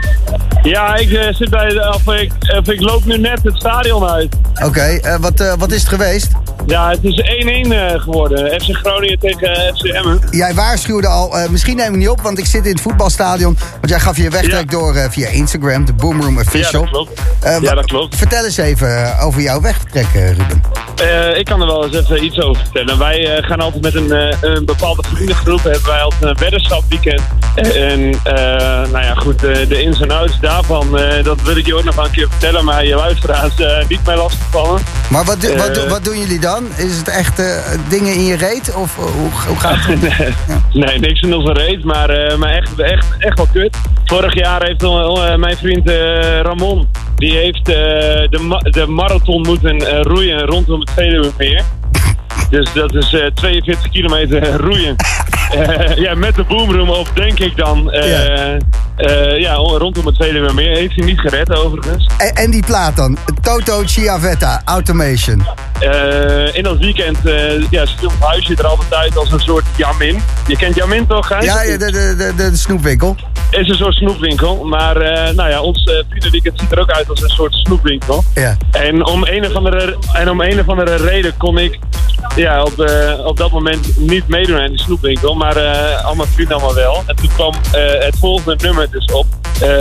Ja, 0.64 0.96
ik 0.96 1.12
eh, 1.12 1.34
zit 1.34 1.50
bij 1.50 1.88
of 1.88 2.07
ik, 2.07 2.32
of 2.59 2.68
ik 2.68 2.80
loop 2.80 3.05
nu 3.05 3.18
net 3.18 3.42
het 3.42 3.57
stadion 3.57 4.05
uit. 4.05 4.36
Oké, 4.64 4.80
eh, 4.80 5.16
wat, 5.16 5.40
eh, 5.40 5.52
wat 5.59 5.72
is 5.72 5.80
het 5.80 5.88
geweest? 5.88 6.28
Ja, 6.66 6.90
het 6.90 6.98
is 7.04 7.20
1-1 7.66 7.72
eh, 7.72 8.00
geworden. 8.00 8.60
FC 8.60 8.76
Groningen 8.76 9.18
tegen 9.18 9.56
eh, 9.56 9.74
FC 9.74 9.84
Emmen. 9.84 10.20
Jij 10.30 10.54
waarschuwde 10.54 11.06
al, 11.06 11.38
eh, 11.38 11.48
misschien 11.48 11.76
neem 11.76 11.92
ik 11.92 11.98
niet 11.98 12.08
op, 12.08 12.20
want 12.20 12.38
ik 12.38 12.46
zit 12.46 12.64
in 12.64 12.72
het 12.72 12.80
voetbalstadion. 12.80 13.56
Want 13.72 13.88
jij 13.88 14.00
gaf 14.00 14.16
je 14.16 14.30
wegtrek 14.30 14.70
Ja. 14.70 14.78
door 14.78 15.06
via 15.10 15.28
Instagram, 15.28 15.84
de 15.84 15.92
Boomroom 15.92 16.38
Official. 16.38 16.84
Ja, 16.84 16.90
dat 16.90 16.90
klopt. 16.90 17.20
Ja, 17.62 17.74
dat 17.74 17.86
klopt. 17.86 18.16
Vertel 18.16 18.44
eens 18.44 18.56
even 18.56 19.18
over 19.18 19.40
jouw 19.40 19.60
wegtrek, 19.60 20.06
Ruben. 20.12 20.62
Ik 21.36 21.44
kan 21.44 21.60
er 21.60 21.66
wel 21.66 21.84
eens 21.84 21.96
even 21.96 22.24
iets 22.24 22.40
over 22.40 22.62
vertellen. 22.62 22.98
Wij 22.98 23.42
gaan 23.42 23.60
altijd 23.60 23.82
met 23.82 23.94
een, 23.94 24.36
een 24.40 24.64
bepaalde 24.64 25.02
vriendengroep. 25.14 25.62
Hebben 25.62 25.86
wij 25.86 26.00
altijd 26.00 26.22
een 26.22 26.36
weddenschapweekend. 26.38 27.22
En 27.54 28.00
nou 28.90 29.04
ja, 29.04 29.14
goed, 29.14 29.40
de 29.40 29.82
ins 29.82 30.00
en 30.00 30.10
outs 30.10 30.40
daarvan, 30.40 30.98
dat 31.22 31.42
wil 31.42 31.56
ik 31.56 31.66
je 31.66 31.74
ook 31.74 31.84
nog 31.84 31.96
een 31.96 32.10
keer 32.10 32.28
vertellen. 32.30 32.64
Maar 32.64 32.86
je 32.86 32.94
luisteraars 32.94 33.54
niet 33.88 34.06
meer 34.06 34.16
lastigvallen. 34.16 34.80
Maar 35.11 35.24
wat, 35.24 35.40
do- 35.40 35.57
wat, 35.57 35.74
do- 35.74 35.82
Eh. 35.84 35.90
wat 35.90 36.05
doen 36.05 36.18
jullie 36.18 36.40
dan? 36.40 36.64
Is 36.76 36.96
het 36.96 37.09
echt 37.09 37.38
eh, 37.38 37.46
dingen 37.88 38.14
in 38.14 38.24
je 38.24 38.36
reet? 38.36 38.74
Of 38.74 38.98
eh, 38.98 39.05
hoe, 39.05 39.30
hoe 39.46 39.59
gaat 39.61 39.76
het? 39.86 40.00
nee, 40.72 40.84
nee, 40.84 40.98
niks 40.98 41.20
in 41.20 41.34
onze 41.34 41.52
reet, 41.52 41.84
maar, 41.84 42.38
maar 42.38 42.50
echt, 42.50 42.80
echt, 42.80 43.07
echt 43.18 43.36
wel 43.36 43.48
kut. 43.52 43.76
Vorig 44.05 44.34
jaar 44.34 44.62
heeft 44.62 44.80
mijn 45.38 45.57
vriend 45.57 45.88
Ramon, 46.42 46.88
die 47.16 47.32
heeft 47.36 47.64
de, 47.64 48.38
ma- 48.42 48.59
de 48.59 48.86
marathon 48.86 49.42
moeten 49.42 50.02
roeien 50.02 50.40
rondom 50.46 50.80
het 50.80 50.90
Veluwemeer. 50.90 51.62
Dus 52.50 52.72
dat 52.74 52.94
is 52.94 53.12
eh, 53.12 53.26
42 53.34 53.90
kilometer 53.90 54.57
roeien. 54.57 54.96
Ja, 55.96 56.14
met 56.14 56.34
de 56.34 56.44
boomroom 56.44 56.88
op, 56.90 57.09
denk 57.14 57.38
ik 57.38 57.57
dan. 57.57 57.88
Ja. 57.92 58.57
Eh, 58.97 59.40
ja, 59.40 59.55
rondom 59.55 60.07
het 60.07 60.16
Veluwemeer. 60.16 60.76
Heeft 60.76 60.95
hij 60.95 61.05
niet 61.05 61.20
gered 61.20 61.57
overigens. 61.57 62.11
En, 62.18 62.34
en 62.34 62.51
die 62.51 62.64
plaat 62.64 62.97
dan? 62.97 63.16
Toto 63.40 63.82
Chiavetta, 63.84 64.62
Automation. 64.64 65.47
Eh, 65.80 66.55
in 66.57 66.62
dat 66.62 66.78
weekend 66.78 67.18
uh, 67.24 67.70
ja, 67.70 67.80
ons 67.80 68.12
huisje 68.20 68.55
er 68.57 68.66
altijd 68.66 68.95
uit 68.95 69.16
als 69.16 69.32
een 69.32 69.40
soort 69.40 69.64
Jamin. 69.76 70.22
Je 70.47 70.57
kent 70.57 70.74
Jamin 70.74 71.07
toch, 71.07 71.26
Gijs? 71.26 71.45
Ja, 71.45 71.62
ja 71.62 71.78
de, 71.78 71.92
de, 71.92 72.32
de, 72.36 72.51
de 72.51 72.57
snoepwinkel. 72.57 73.16
is 73.51 73.68
een 73.68 73.76
soort 73.76 73.95
snoepwinkel. 73.95 74.64
Maar 74.64 74.99
nou 75.34 75.51
ja, 75.51 75.61
ons 75.61 75.86
uh, 75.86 75.95
vriendenweekend 76.09 76.61
ziet 76.61 76.72
er 76.72 76.80
ook 76.80 76.90
uit 76.90 77.09
als 77.09 77.22
een 77.22 77.28
soort 77.28 77.55
snoepwinkel. 77.55 78.24
Ja. 78.34 78.57
En 78.70 79.07
om 79.07 79.24
een 79.24 79.47
of 79.47 79.55
andere, 79.55 79.97
en 80.12 80.30
om 80.30 80.40
een 80.40 80.61
of 80.61 80.68
andere 80.68 80.97
reden 80.97 81.36
kon 81.36 81.59
ik 81.59 81.78
ja, 82.36 82.62
op, 82.62 82.88
uh, 82.88 83.26
op 83.26 83.36
dat 83.36 83.50
moment 83.50 83.98
niet 83.98 84.28
meedoen 84.28 84.60
aan 84.60 84.68
die 84.68 84.78
snoepwinkel. 84.80 85.34
Maar 85.34 85.56
uh, 85.56 86.04
al 86.04 86.14
mijn 86.14 86.28
vrienden 86.28 86.56
allemaal 86.56 86.74
wel. 86.74 87.02
En 87.06 87.16
toen 87.16 87.30
kwam 87.34 87.54
uh, 87.54 87.80
het 88.04 88.16
volgende 88.18 88.56
nummer 88.62 88.90
dus 88.90 89.04
op. 89.04 89.26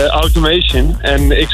Automation. 0.10 1.02
En 1.02 1.32
ik 1.32 1.50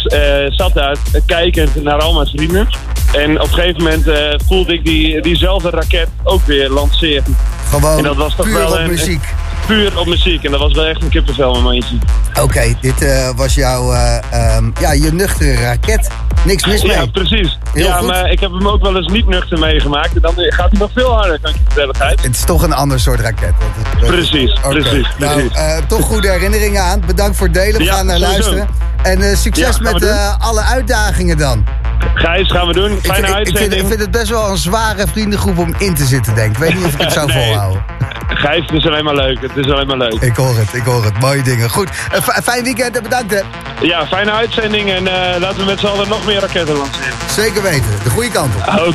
zat 0.50 0.74
daar 0.74 0.98
kijkend 1.26 1.84
naar 1.84 2.00
al 2.00 2.14
mijn 2.14 2.28
vrienden. 2.28 2.68
En 3.14 3.42
op 3.42 3.48
een 3.48 3.54
gegeven 3.54 3.84
moment 3.84 4.06
voelde 4.48 4.74
ik 4.74 4.86
die, 4.86 5.22
diezelfde 5.22 5.70
raket 5.70 6.08
ook 6.24 6.46
weer 6.46 6.70
lanceren. 6.70 7.38
Gewoon 7.70 7.98
en 7.98 8.04
dat 8.04 8.16
was 8.16 8.36
toch 8.36 8.46
puur 8.46 8.58
wel 8.58 8.72
op 8.72 8.78
een, 8.78 8.88
muziek. 8.88 9.24
Puur 9.70 10.00
op 10.00 10.08
muziek. 10.08 10.44
En 10.44 10.52
dat 10.52 10.60
was 10.60 10.74
wel 10.74 10.86
echt 10.86 11.02
een 11.02 11.10
kippenvel 11.10 11.54
momentje. 11.54 11.96
Oké, 12.30 12.42
okay, 12.42 12.78
dit 12.82 13.02
uh, 13.02 13.30
was 13.36 13.54
jouw, 13.54 13.94
uh, 13.94 14.56
um, 14.56 14.74
ja, 14.80 14.92
je 14.92 15.14
nuchtere 15.14 15.54
raket. 15.54 16.10
Niks 16.46 16.66
mis 16.66 16.84
mee. 16.84 16.92
Ja, 16.92 17.06
precies. 17.06 17.58
Heel 17.74 17.86
ja, 17.86 17.98
goed. 17.98 18.08
maar 18.08 18.32
ik 18.32 18.40
heb 18.40 18.52
hem 18.52 18.68
ook 18.68 18.82
wel 18.82 18.98
eens 18.98 19.12
niet 19.12 19.28
nuchter 19.28 19.60
meegemaakt. 19.60 20.16
En 20.16 20.22
dan 20.22 20.34
gaat 20.36 20.70
hij 20.70 20.80
nog 20.80 20.90
veel 20.94 21.14
harder, 21.14 21.40
kan 21.42 21.50
ik 21.50 21.56
je 21.56 21.64
vertellen. 21.64 21.96
Het 22.22 22.36
is 22.36 22.44
toch 22.44 22.62
een 22.62 22.74
ander 22.74 23.00
soort 23.00 23.20
raket. 23.20 23.54
Het, 23.60 24.08
precies, 24.08 24.54
okay. 24.54 24.72
precies, 24.72 25.08
nou, 25.18 25.34
precies. 25.34 25.58
Uh, 25.58 25.78
toch 25.88 26.06
goede 26.06 26.30
herinneringen 26.30 26.82
aan. 26.82 27.04
Bedankt 27.06 27.38
voor 27.38 27.48
het 27.48 27.56
delen. 27.56 27.78
We 27.78 27.84
ja, 27.84 27.94
gaan 27.94 28.06
naar 28.06 28.20
luisteren. 28.20 28.68
En 29.04 29.22
uh, 29.22 29.36
succes 29.36 29.78
ja, 29.78 29.92
met 29.92 30.38
alle 30.40 30.62
uitdagingen 30.62 31.38
dan. 31.38 31.66
Gijs, 32.14 32.52
gaan 32.52 32.68
we 32.68 32.74
doen. 32.74 33.00
Fijne 33.02 33.28
ik, 33.28 33.34
uitzending. 33.34 33.48
Ik 33.48 33.58
vind, 33.58 33.82
ik 33.82 33.88
vind, 33.88 34.00
het 34.00 34.12
best 34.12 34.30
wel 34.30 34.50
een 34.50 34.58
zware 34.58 35.08
vriendengroep 35.08 35.58
om 35.58 35.74
in 35.78 35.96
te 35.96 36.06
zitten, 36.06 36.36
denk 36.36 36.50
ik. 36.50 36.58
Ik 36.58 36.64
weet 36.64 36.74
niet 36.74 36.86
of 36.86 36.94
ik 36.94 37.02
het 37.02 37.12
zou 37.12 37.28
nee. 37.32 37.46
volhouden. 37.46 37.84
Gijs, 38.28 38.62
het 38.62 38.72
is 38.72 38.86
alleen 38.86 39.04
maar 39.04 39.16
leuk. 39.16 39.42
Het 39.42 39.58
is 39.58 39.72
alleen 39.72 39.88
maar 39.88 39.98
leuk. 39.98 40.14
Ik 40.14 40.36
hoor 40.36 40.58
het, 40.58 40.74
ik 40.74 40.84
hoor 40.84 41.04
het. 41.04 41.20
Mooie 41.20 41.42
dingen. 41.42 41.70
Goed, 41.70 41.90
een 42.12 42.44
fijn 42.44 42.64
weekend 42.64 42.98
en 42.98 43.04
bedankt 43.04 43.32
hè. 43.32 43.40
Ja, 43.82 44.08
fijne 44.08 44.32
uitzending 44.32 44.90
en 44.90 45.04
uh, 45.04 45.12
laten 45.40 45.58
we 45.58 45.66
met 45.66 45.80
z'n 45.80 45.86
allen 45.86 46.08
nog 46.10 46.26
meer 46.26 46.40
raketten 46.40 46.76
lanceren. 46.76 47.14
Zeker 47.30 47.62
weten, 47.62 47.90
de 48.04 48.10
goede 48.10 48.30
kant 48.30 48.56
op. 48.56 48.62
Oké, 48.62 48.94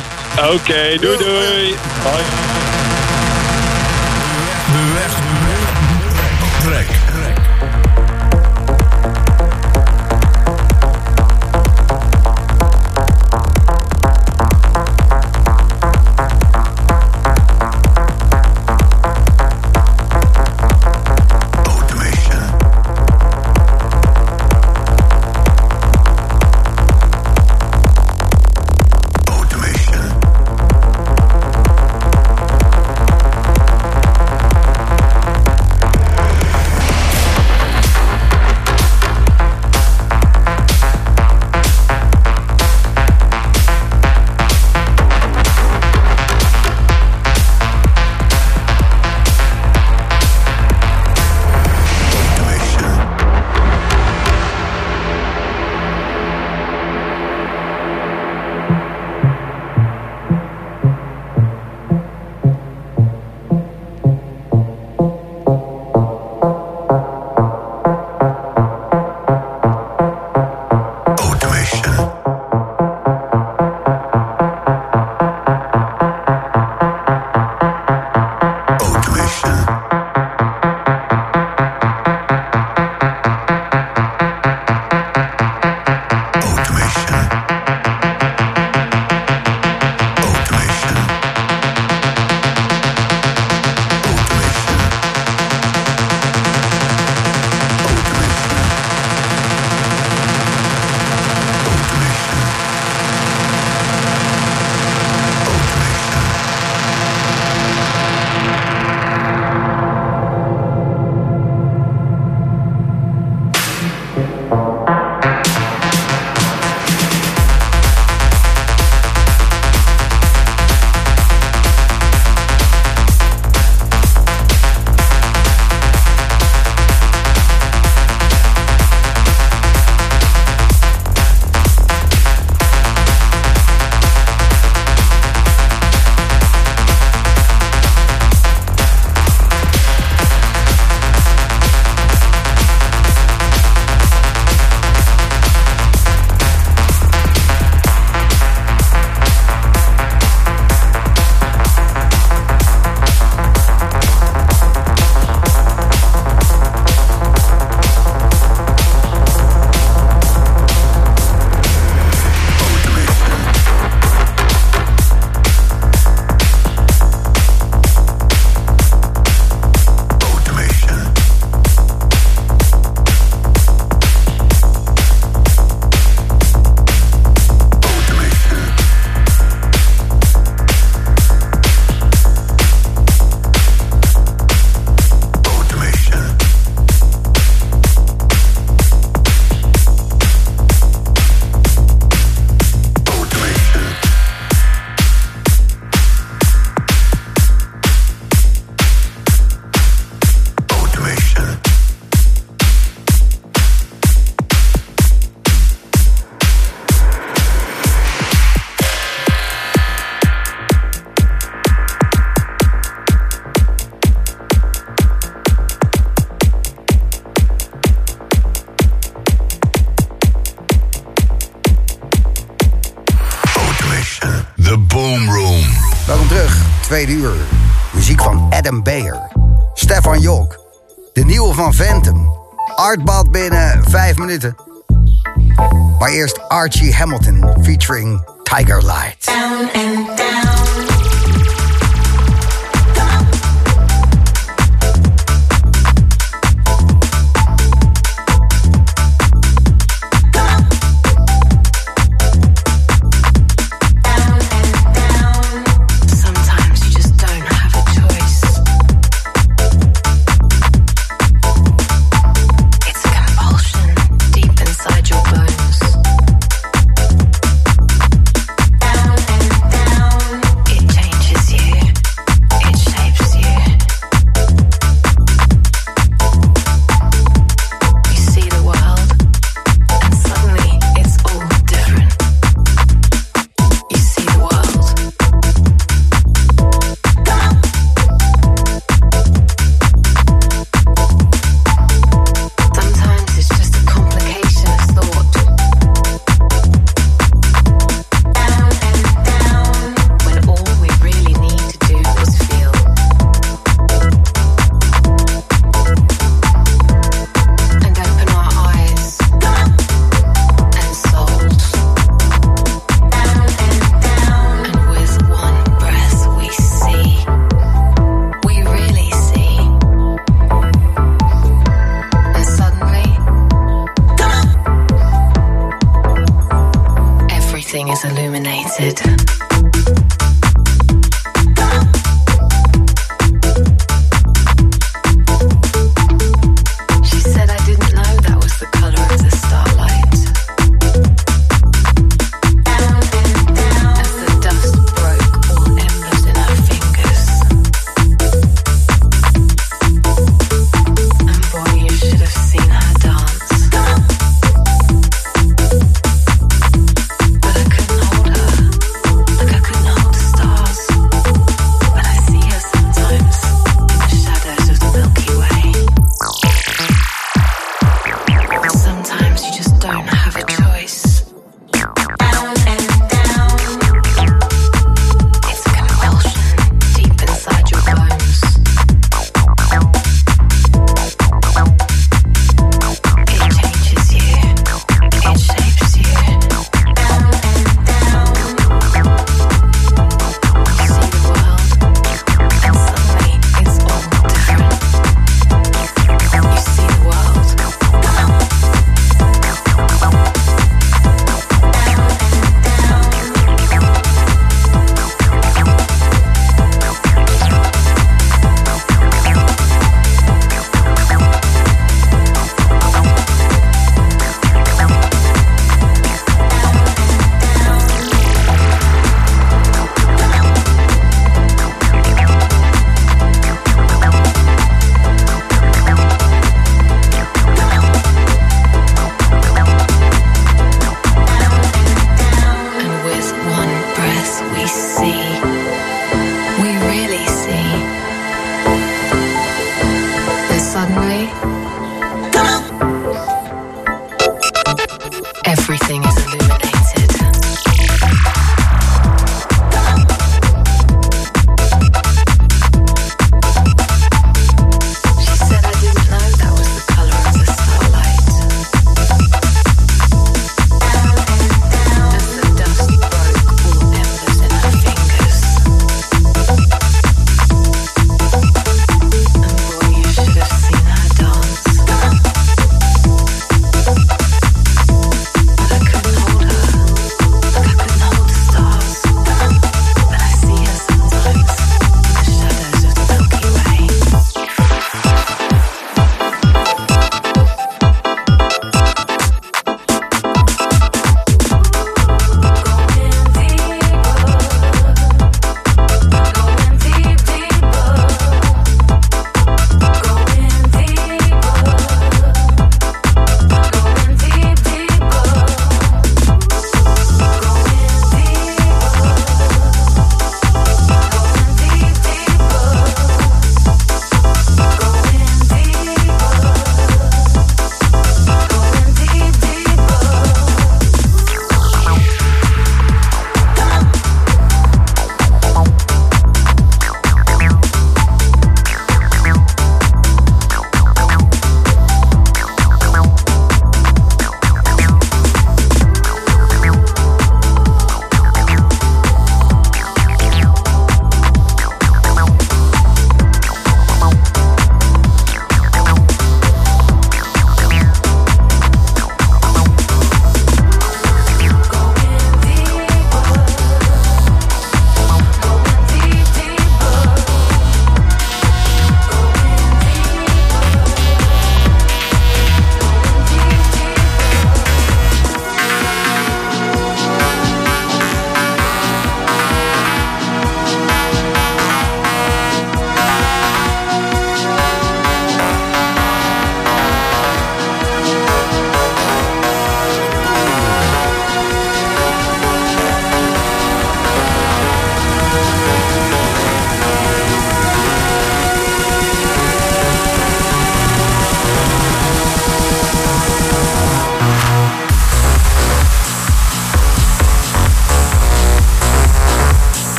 okay, 0.53 0.97
doei 0.97 1.17
doei. 1.17 1.75
Hoi. 2.03 2.23
De 4.71 4.93
weg, 4.93 5.24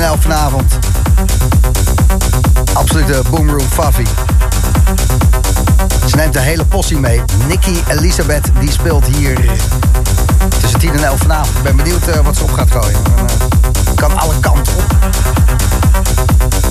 En 0.00 0.06
tussen 0.06 0.22
10 0.22 0.32
en 0.32 0.48
11 0.56 0.70
vanavond. 0.70 0.78
Absolute 2.72 3.22
Boomroom 3.30 3.68
Faffy. 3.72 4.04
Ze 6.06 6.16
neemt 6.16 6.32
de 6.32 6.40
hele 6.40 6.64
possie 6.64 6.96
mee. 6.96 7.22
Nikki 7.46 7.82
Elisabeth, 7.88 8.50
die 8.60 8.70
speelt 8.70 9.06
hier 9.06 9.38
tussen 10.60 10.78
10 10.78 10.92
en 10.92 11.04
11 11.04 11.18
vanavond. 11.18 11.56
Ik 11.56 11.62
ben 11.62 11.76
benieuwd 11.76 12.08
eh, 12.08 12.20
wat 12.20 12.36
ze 12.36 12.42
op 12.42 12.52
gaat 12.52 12.70
gooien. 12.70 12.98
En, 13.16 13.26
eh, 13.26 13.94
kan 13.94 14.18
alle 14.18 14.40
kanten 14.40 14.72
op. 14.76 14.96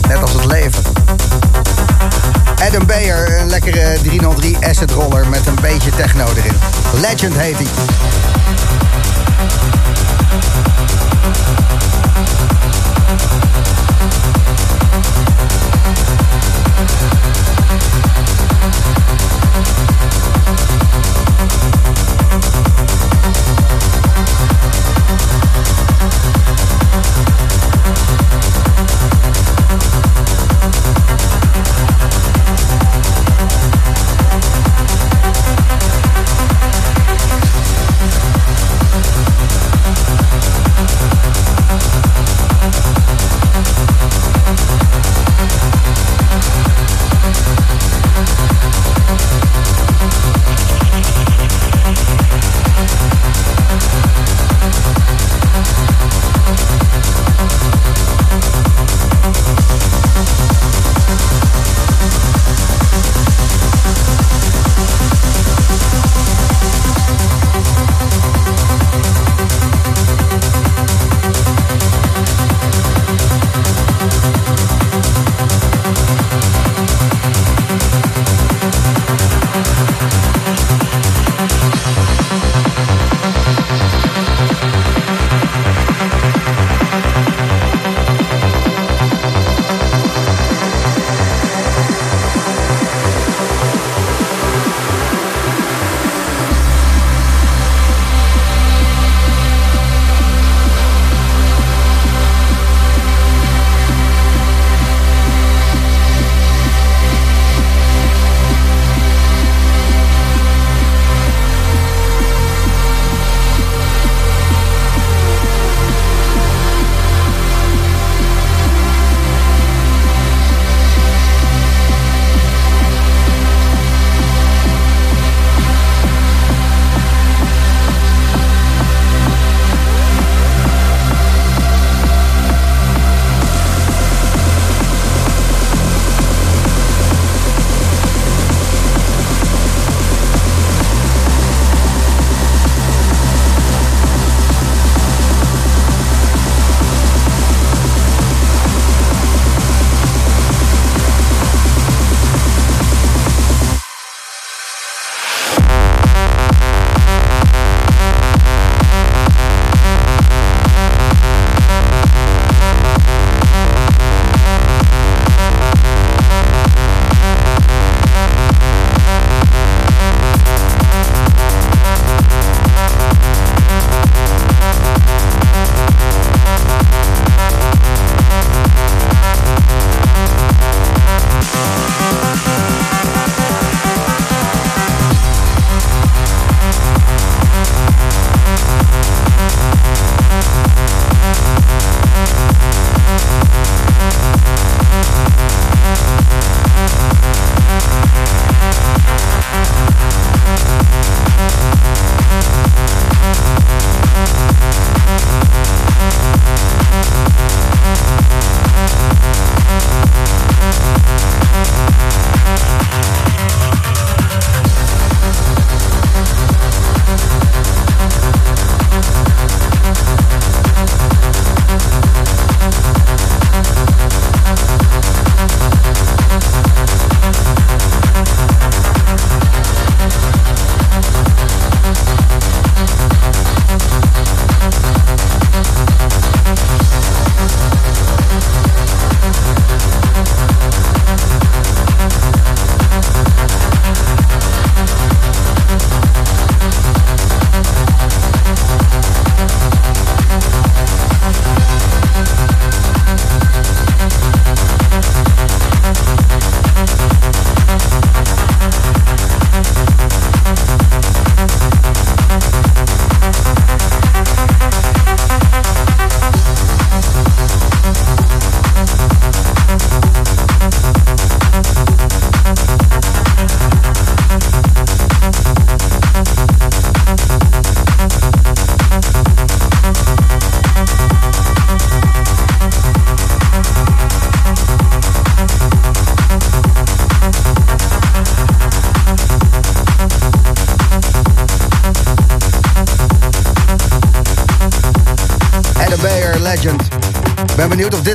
Net 0.08 0.22
als 0.22 0.34
het 0.34 0.46
leven. 0.46 0.84
Adam 2.68 2.86
Beyer, 2.86 3.40
een 3.40 3.50
lekkere 3.50 3.98
303 4.04 4.58
asset 4.68 4.92
roller 4.92 5.28
met 5.28 5.48
een 5.48 5.58
beetje 5.62 5.90
techno 5.90 6.26
erin. 6.36 6.54
Legend 7.02 7.38
heet 7.38 7.56
hij. 7.56 7.68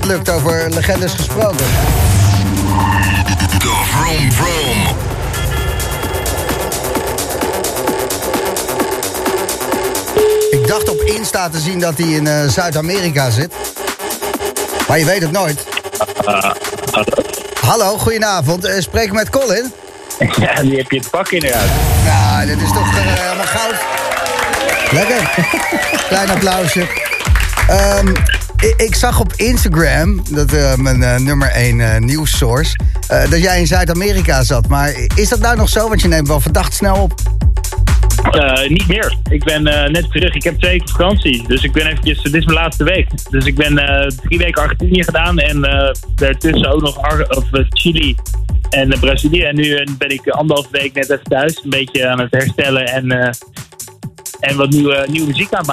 Dit 0.08 0.12
lukt 0.12 0.30
over 0.30 0.68
legendes 0.70 1.12
gesproken. 1.12 1.66
De 3.58 3.82
Vroom 3.86 4.32
Vroom. 4.32 4.96
Ik 10.50 10.66
dacht 10.66 10.88
op 10.88 11.00
Insta 11.00 11.48
te 11.48 11.58
zien 11.58 11.80
dat 11.80 11.98
hij 11.98 12.06
in 12.06 12.26
eh, 12.26 12.48
Zuid-Amerika 12.48 13.30
zit. 13.30 13.52
Maar 14.88 14.98
je 14.98 15.04
weet 15.04 15.22
het 15.22 15.30
nooit. 15.30 15.66
Hallo, 17.60 17.98
goedenavond. 17.98 18.64
Eh, 18.64 18.80
spreek 18.80 19.12
met 19.12 19.30
Colin? 19.30 19.72
Ja, 20.40 20.62
die 20.62 20.76
heb 20.76 20.90
je 20.90 20.98
het 20.98 21.10
pak 21.10 21.28
inderdaad. 21.28 21.68
Ja, 22.04 22.44
dit 22.44 22.60
is 22.60 22.68
toch 22.68 22.96
eh, 22.96 23.02
helemaal 23.02 23.46
goud. 23.46 23.74
Lekker. 24.90 25.46
Klein 26.08 26.30
applausje. 26.30 26.86
Ehm, 27.68 28.12
ik, 28.76 28.94
zag 28.94 29.20
op 29.20 29.32
Instagram, 29.36 30.22
dat 30.30 30.52
eh, 30.52 30.76
mijn 30.76 31.02
eh, 31.02 31.18
nummer 31.18 31.48
1 31.48 32.04
nieuwssource, 32.04 32.76
eh, 33.08 33.30
dat 33.30 33.42
jij 33.42 33.60
in 33.60 33.66
Zuid-Amerika 33.66 34.42
zat. 34.42 34.68
Maar 34.68 34.94
is 35.16 35.28
dat 35.28 35.38
nou 35.38 35.56
nog 35.56 35.68
zo? 35.68 35.88
Want 35.88 36.02
je 36.02 36.08
neemt 36.08 36.28
wel 36.28 36.40
verdacht 36.40 36.74
snel 36.74 37.02
op. 37.02 37.12
Niet 38.68 38.88
meer. 38.88 39.16
Ik 39.30 39.44
ben 39.44 39.62
net 39.62 40.10
terug. 40.10 40.34
Ik 40.34 40.42
heb 40.42 40.58
twee 40.58 40.70
weken 40.70 40.88
vakantie. 40.88 41.48
Dus 41.48 41.62
ik 41.62 41.72
ben 41.72 41.86
eventjes... 41.86 42.22
Dit 42.22 42.34
is 42.34 42.44
mijn 42.44 42.58
laatste 42.58 42.84
week. 42.84 43.08
Dus 43.30 43.44
ik 43.44 43.54
ben 43.54 43.74
drie 44.22 44.38
weken 44.38 44.62
Argentinië 44.62 45.04
gedaan. 45.04 45.38
En 45.38 45.60
daartussen 46.14 46.72
ook 46.72 46.80
nog 46.80 46.96
of, 47.28 47.44
Chili 47.68 48.16
en 48.70 48.98
Brazilië. 49.00 49.42
En 49.42 49.54
nu 49.54 49.86
ben 49.98 50.08
ik 50.08 50.28
anderhalf 50.28 50.68
week 50.70 50.94
net 50.94 51.10
even 51.10 51.24
thuis. 51.24 51.60
Een 51.64 51.70
beetje 51.70 52.08
aan 52.08 52.20
het 52.20 52.30
herstellen 52.30 52.86
en, 52.86 53.10
en 54.40 54.56
wat 54.56 54.70
nieuwe, 54.70 55.06
nieuwe 55.08 55.26
muziek 55.26 55.52
aan 55.52 55.64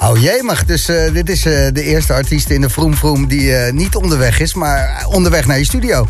Oh 0.00 0.16
jemig, 0.18 0.64
dus 0.64 0.88
eh, 0.88 1.12
dit 1.12 1.28
is 1.28 1.44
eh, 1.44 1.52
de 1.72 1.82
eerste 1.82 2.12
artiest 2.12 2.50
in 2.50 2.60
de 2.60 2.70
Vroom 2.70 2.94
Vroom 2.94 3.26
die 3.26 3.54
eh, 3.54 3.72
niet 3.72 3.96
onderweg 3.96 4.40
is, 4.40 4.54
maar 4.54 5.06
onderweg 5.08 5.46
naar 5.46 5.58
je 5.58 5.64
studio. 5.64 6.08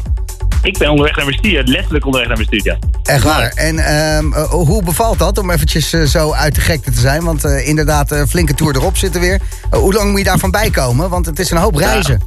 Ik 0.62 0.78
ben 0.78 0.88
onderweg 0.90 1.16
naar 1.16 1.24
mijn 1.24 1.38
studio. 1.38 1.62
Letterlijk 1.64 2.04
onderweg 2.04 2.28
naar 2.28 2.36
mijn 2.36 2.48
studio. 2.48 2.76
Echt 3.02 3.22
waar. 3.22 3.52
En 3.54 3.78
ehm, 3.78 4.32
eh, 4.32 4.44
hoe 4.50 4.82
bevalt 4.82 5.18
dat 5.18 5.38
om 5.38 5.50
eventjes 5.50 5.90
zo 5.90 6.32
uit 6.32 6.54
de 6.54 6.60
gekte 6.60 6.90
te 6.90 7.00
zijn? 7.00 7.24
Want 7.24 7.44
inderdaad, 7.44 8.24
flinke 8.28 8.54
tour 8.54 8.76
erop 8.76 8.96
zitten 8.96 9.20
weer. 9.20 9.40
Hoe 9.70 9.92
lang 9.92 10.10
moet 10.10 10.18
je 10.18 10.24
daarvan 10.24 10.50
bijkomen? 10.50 11.08
Want 11.08 11.26
het 11.26 11.38
is 11.38 11.50
een 11.50 11.58
hoop 11.58 11.74
reizen. 11.74 12.22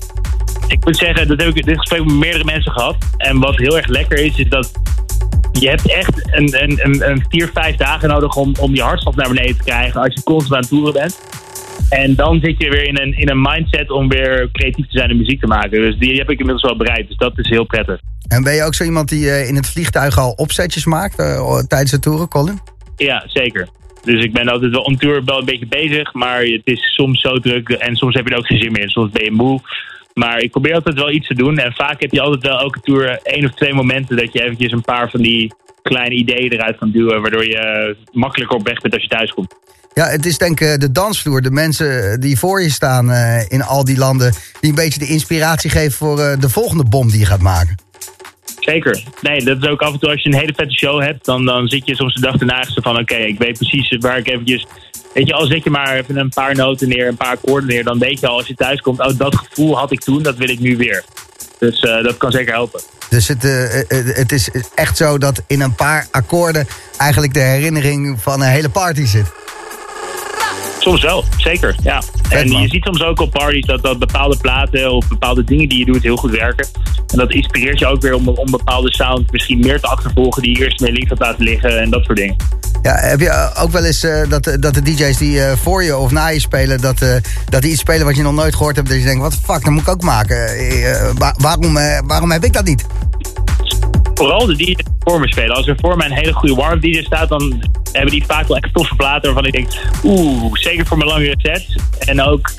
Ik 0.68 0.86
moet 0.86 0.98
zeggen, 0.98 1.28
dat 1.28 1.42
heb 1.42 1.56
ik 1.56 1.66
dit 1.66 1.78
gesprek 1.78 2.06
met 2.06 2.16
meerdere 2.16 2.44
mensen 2.44 2.72
gehad. 2.72 2.96
En 3.18 3.40
wat 3.40 3.56
heel 3.56 3.78
erg 3.78 3.88
lekker 3.88 4.18
is, 4.18 4.38
is 4.38 4.50
dat 4.50 4.72
je 5.52 5.70
hebt 5.70 5.92
echt 5.92 6.36
een, 6.38 6.64
een, 6.64 6.80
een, 6.84 7.10
een 7.10 7.26
vier, 7.30 7.50
vijf 7.54 7.76
dagen 7.76 8.10
nodig 8.10 8.36
om, 8.36 8.54
om 8.60 8.76
je 8.76 8.82
hartslag 8.82 9.16
naar 9.16 9.28
beneden 9.28 9.58
te 9.58 9.64
krijgen 9.64 10.02
als 10.02 10.14
je 10.14 10.24
constant 10.24 10.54
aan 10.54 10.60
het 10.60 10.70
toeren 10.70 10.94
bent. 10.94 11.20
En 11.90 12.16
dan 12.16 12.40
zit 12.40 12.56
je 12.58 12.70
weer 12.70 12.88
in 12.88 12.98
een, 12.98 13.18
in 13.18 13.30
een 13.30 13.42
mindset 13.42 13.90
om 13.90 14.10
weer 14.10 14.50
creatief 14.52 14.86
te 14.86 14.98
zijn 14.98 15.10
en 15.10 15.18
muziek 15.18 15.40
te 15.40 15.48
maken. 15.48 15.82
Dus 15.82 15.98
die 15.98 16.18
heb 16.18 16.30
ik 16.30 16.40
inmiddels 16.40 16.64
wel 16.64 16.78
bereikt. 16.78 17.08
Dus 17.08 17.18
dat 17.18 17.38
is 17.38 17.50
heel 17.50 17.66
prettig. 17.66 18.00
En 18.28 18.44
ben 18.44 18.54
je 18.54 18.64
ook 18.64 18.74
zo 18.74 18.84
iemand 18.84 19.10
die 19.10 19.30
eh, 19.30 19.48
in 19.48 19.56
het 19.56 19.68
vliegtuig 19.68 20.18
al 20.18 20.32
opzetjes 20.32 20.86
maakt 20.86 21.20
eh, 21.20 21.58
tijdens 21.58 21.92
de 21.92 22.00
toeren, 22.00 22.28
Colin? 22.28 22.60
Ja, 22.96 23.24
zeker. 23.28 23.68
Dus 24.04 24.24
ik 24.24 24.34
ben 24.34 24.48
altijd 24.48 24.72
wel 24.72 24.82
on 24.82 24.98
tour 24.98 25.24
wel 25.26 25.40
een 25.40 25.46
beetje 25.46 25.68
bezig. 25.68 26.14
Maar 26.14 26.42
het 26.42 26.62
is 26.64 26.94
soms 26.96 27.22
zo 27.22 27.40
druk 27.40 27.70
en 27.70 27.96
soms 27.96 28.16
heb 28.16 28.28
je 28.28 28.34
er 28.34 28.40
ook 28.40 28.46
geen 28.46 28.62
zin 28.62 28.72
meer. 28.72 28.90
Soms 28.90 29.12
ben 29.12 29.24
je 29.24 29.32
moe. 29.32 29.62
Maar 30.20 30.40
ik 30.40 30.52
probeer 30.52 30.74
altijd 30.74 30.96
wel 30.96 31.12
iets 31.12 31.28
te 31.28 31.34
doen. 31.34 31.58
En 31.58 31.74
vaak 31.74 32.02
heb 32.02 32.12
je 32.12 32.22
altijd 32.22 32.44
wel 32.44 32.60
elke 32.60 32.80
tour 32.80 33.20
één 33.24 33.46
of 33.46 33.54
twee 33.54 33.74
momenten 33.74 34.18
dat 34.18 34.34
je 34.34 34.44
eventjes 34.44 34.72
een 34.72 34.82
paar 34.82 35.10
van 35.10 35.22
die 35.22 35.54
kleine 35.82 36.16
ideeën 36.16 36.52
eruit 36.52 36.78
kan 36.78 36.91
duwen. 36.91 37.22
Waardoor 37.22 37.46
je 37.46 37.96
makkelijker 38.12 38.58
op 38.58 38.68
weg 38.68 38.82
bent 38.82 38.94
als 38.94 39.04
je 39.04 39.10
thuis 39.10 39.34
komt. 39.34 39.56
Ja, 39.94 40.08
het 40.08 40.26
is 40.26 40.38
denk 40.38 40.60
ik 40.60 40.68
eh, 40.68 40.78
de 40.78 40.91
dansvloer. 40.91 41.41
De 41.41 41.52
mensen 41.52 42.20
die 42.20 42.40
voor 42.40 42.62
je 42.62 42.70
staan 42.70 43.12
eh, 43.12 43.52
in 43.52 43.64
al 43.64 43.84
die 43.84 43.98
landen... 43.98 44.34
die 44.60 44.70
een 44.70 44.76
beetje 44.76 45.00
de 45.00 45.08
inspiratie 45.08 45.70
geven 45.70 45.91
voor 45.91 46.20
eh, 46.20 46.40
de 46.40 46.50
volgende 46.50 46.84
bom 46.84 47.10
die 47.10 47.20
je 47.20 47.26
gaat 47.26 47.41
maken. 47.41 47.76
Zeker. 48.60 49.04
Nee, 49.22 49.44
dat 49.44 49.64
is 49.64 49.70
ook 49.70 49.82
af 49.82 49.94
en 49.94 50.00
toe 50.00 50.10
als 50.10 50.24
je 50.24 50.30
een 50.30 50.40
hele 50.40 50.54
vette 50.56 50.78
show 50.78 51.02
hebt, 51.02 51.26
dan, 51.26 51.46
dan 51.46 51.68
zit 51.68 51.88
je 51.88 51.96
soms 51.96 52.14
de 52.14 52.22
dag 52.22 52.36
erna 52.36 52.66
van 52.76 53.00
oké, 53.00 53.16
ik 53.16 53.38
weet 53.38 53.58
precies 53.58 53.98
waar 54.00 54.18
ik 54.18 54.28
eventjes. 54.28 54.66
Weet 55.14 55.28
je, 55.28 55.34
al 55.34 55.46
zet 55.46 55.64
je 55.64 55.70
maar 55.70 55.96
even 55.96 56.18
een 56.18 56.30
paar 56.30 56.56
noten 56.56 56.90
neer, 56.90 57.08
een 57.08 57.18
paar 57.18 57.36
akkoorden 57.36 57.70
neer, 57.70 57.84
dan 57.84 58.00
weet 58.00 58.20
je 58.20 58.28
al 58.28 58.38
als 58.38 58.48
je 58.48 58.56
thuis 58.56 58.82
komt, 58.82 59.00
oh, 59.00 59.18
dat 59.18 59.36
gevoel 59.36 59.78
had 59.78 59.92
ik 59.92 60.00
toen, 60.00 60.24
dat 60.24 60.38
wil 60.38 60.50
ik 60.50 60.60
nu 60.60 60.78
weer. 60.78 61.04
Dus 61.60 61.80
eh, 61.80 62.04
dat 62.04 62.18
kan 62.18 62.32
zeker 62.32 62.54
helpen. 62.54 62.82
Dus 63.10 63.28
het, 63.28 63.44
eh, 63.44 63.80
eh, 63.80 63.86
het 64.16 64.32
is 64.32 64.50
echt 64.76 64.98
zo 64.98 65.18
dat 65.18 65.42
in 65.48 65.62
een 65.62 65.76
paar 65.76 66.08
akkoorden... 66.12 66.68
eigenlijk 66.98 67.34
de 67.34 67.40
herinnering 67.40 68.22
van 68.22 68.42
een 68.42 68.48
hele 68.48 68.70
party 68.70 69.06
zit. 69.06 69.32
Soms 70.80 71.01
wel, 71.01 71.23
zeker. 71.38 71.76
Ja. 71.84 72.01
en 72.30 72.49
man. 72.49 72.61
je 72.61 72.68
ziet 72.68 72.84
soms 72.84 73.03
ook 73.03 73.19
op 73.19 73.31
parties 73.31 73.65
dat, 73.65 73.81
dat 73.81 73.99
bepaalde 73.99 74.38
platen 74.38 74.91
of 74.91 75.07
bepaalde 75.07 75.43
dingen 75.43 75.69
die 75.69 75.80
je 75.80 75.85
doet 75.85 76.03
heel 76.03 76.15
goed 76.15 76.31
werken. 76.31 76.68
En 77.07 77.18
dat 77.18 77.31
inspireert 77.31 77.80
je 77.80 77.88
ook 77.88 78.01
weer 78.01 78.14
om, 78.14 78.27
om 78.27 78.51
bepaalde 78.51 78.93
sound 78.93 79.31
misschien 79.31 79.60
meer 79.60 79.80
te 79.80 79.88
achtervolgen 79.88 80.41
die 80.41 80.57
je 80.57 80.64
eerst 80.64 80.80
meer 80.80 80.91
links 80.91 81.10
had 81.10 81.19
laten 81.19 81.43
liggen 81.43 81.81
en 81.81 81.89
dat 81.89 82.06
soort 82.06 82.18
dingen. 82.18 82.35
Ja, 82.81 82.95
heb 82.95 83.19
je 83.19 83.51
ook 83.57 83.72
wel 83.72 83.84
eens 83.84 84.03
eh, 84.03 84.30
dat, 84.30 84.57
dat 84.60 84.73
de 84.73 84.81
DJ's 84.81 85.18
die 85.18 85.41
eh, 85.41 85.57
voor 85.57 85.84
je 85.84 85.97
of 85.97 86.11
na 86.11 86.27
je 86.27 86.39
spelen... 86.39 86.81
Dat, 86.81 87.01
eh, 87.01 87.15
dat 87.49 87.61
die 87.61 87.72
iets 87.72 87.80
spelen 87.80 88.06
wat 88.06 88.15
je 88.15 88.22
nog 88.22 88.34
nooit 88.34 88.56
gehoord 88.56 88.76
hebt... 88.76 88.88
dat 88.88 88.97
je 88.97 89.03
denkt, 89.03 89.22
wat 89.22 89.39
fuck, 89.43 89.64
dat 89.64 89.73
moet 89.73 89.81
ik 89.81 89.89
ook 89.89 90.01
maken. 90.01 90.38
Wa- 91.18 91.35
waarom, 91.38 91.73
waarom 92.07 92.31
heb 92.31 92.43
ik 92.43 92.53
dat 92.53 92.65
niet? 92.65 92.85
vooral 94.19 94.45
de 94.45 94.56
DJ's 94.56 94.76
die 94.76 94.85
voor 94.99 95.19
me 95.19 95.27
spelen. 95.27 95.56
Als 95.56 95.68
er 95.68 95.77
voor 95.80 95.97
mij 95.97 96.07
een 96.07 96.15
hele 96.15 96.34
goede 96.34 96.56
warm 96.56 96.80
DJ 96.80 97.01
staat, 97.01 97.30
dan 97.30 97.64
hebben 97.91 98.11
die 98.11 98.24
vaak 98.28 98.48
wel 98.48 98.57
echt 98.57 98.74
toffe 98.74 98.95
platen 98.95 99.34
waarvan 99.34 99.45
ik 99.45 99.52
denk, 99.53 99.68
oeh, 100.03 100.53
zeker 100.53 100.86
voor 100.86 100.98
mijn 100.98 101.10
langere 101.10 101.36
sets. 101.38 101.76
En 101.99 102.22
ook 102.22 102.52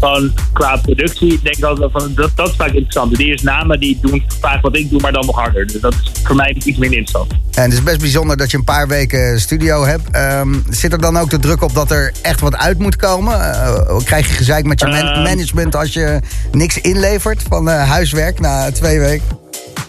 gewoon 0.00 0.32
qua 0.52 0.76
productie 0.76 1.40
denk 1.42 1.56
ik 1.56 1.64
altijd 1.64 1.90
van, 1.92 2.12
dat, 2.14 2.30
dat 2.34 2.48
is 2.48 2.56
vaak 2.56 2.66
interessant. 2.72 3.16
De 3.16 3.38
namen 3.42 3.80
die 3.80 3.98
doen 4.02 4.22
vaak 4.40 4.62
wat 4.62 4.76
ik 4.76 4.90
doe, 4.90 5.00
maar 5.00 5.12
dan 5.12 5.26
nog 5.26 5.36
harder. 5.36 5.66
Dus 5.66 5.80
dat 5.80 5.92
is 5.94 6.10
voor 6.22 6.36
mij 6.36 6.52
iets 6.64 6.78
minder 6.78 6.98
interessant. 6.98 7.32
En 7.56 7.62
het 7.62 7.72
is 7.72 7.82
best 7.82 8.00
bijzonder 8.00 8.36
dat 8.36 8.50
je 8.50 8.56
een 8.56 8.64
paar 8.64 8.88
weken 8.88 9.40
studio 9.40 9.84
hebt. 9.84 10.10
Ehm, 10.10 10.54
zit 10.70 10.92
er 10.92 11.00
dan 11.00 11.16
ook 11.16 11.30
de 11.30 11.38
druk 11.38 11.62
op 11.62 11.74
dat 11.74 11.90
er 11.90 12.12
echt 12.22 12.40
wat 12.40 12.56
uit 12.56 12.78
moet 12.78 12.96
komen? 12.96 13.52
Eh, 13.52 13.96
krijg 14.04 14.26
je 14.28 14.34
gezeik 14.34 14.64
met 14.64 14.80
je 14.80 14.86
man- 14.86 14.96
Ehm. 14.96 15.22
management 15.22 15.76
als 15.76 15.92
je 15.92 16.20
niks 16.52 16.78
inlevert 16.80 17.42
van 17.48 17.68
eh, 17.70 17.88
huiswerk 17.90 18.40
na 18.40 18.70
twee 18.72 18.98
weken? 19.00 19.42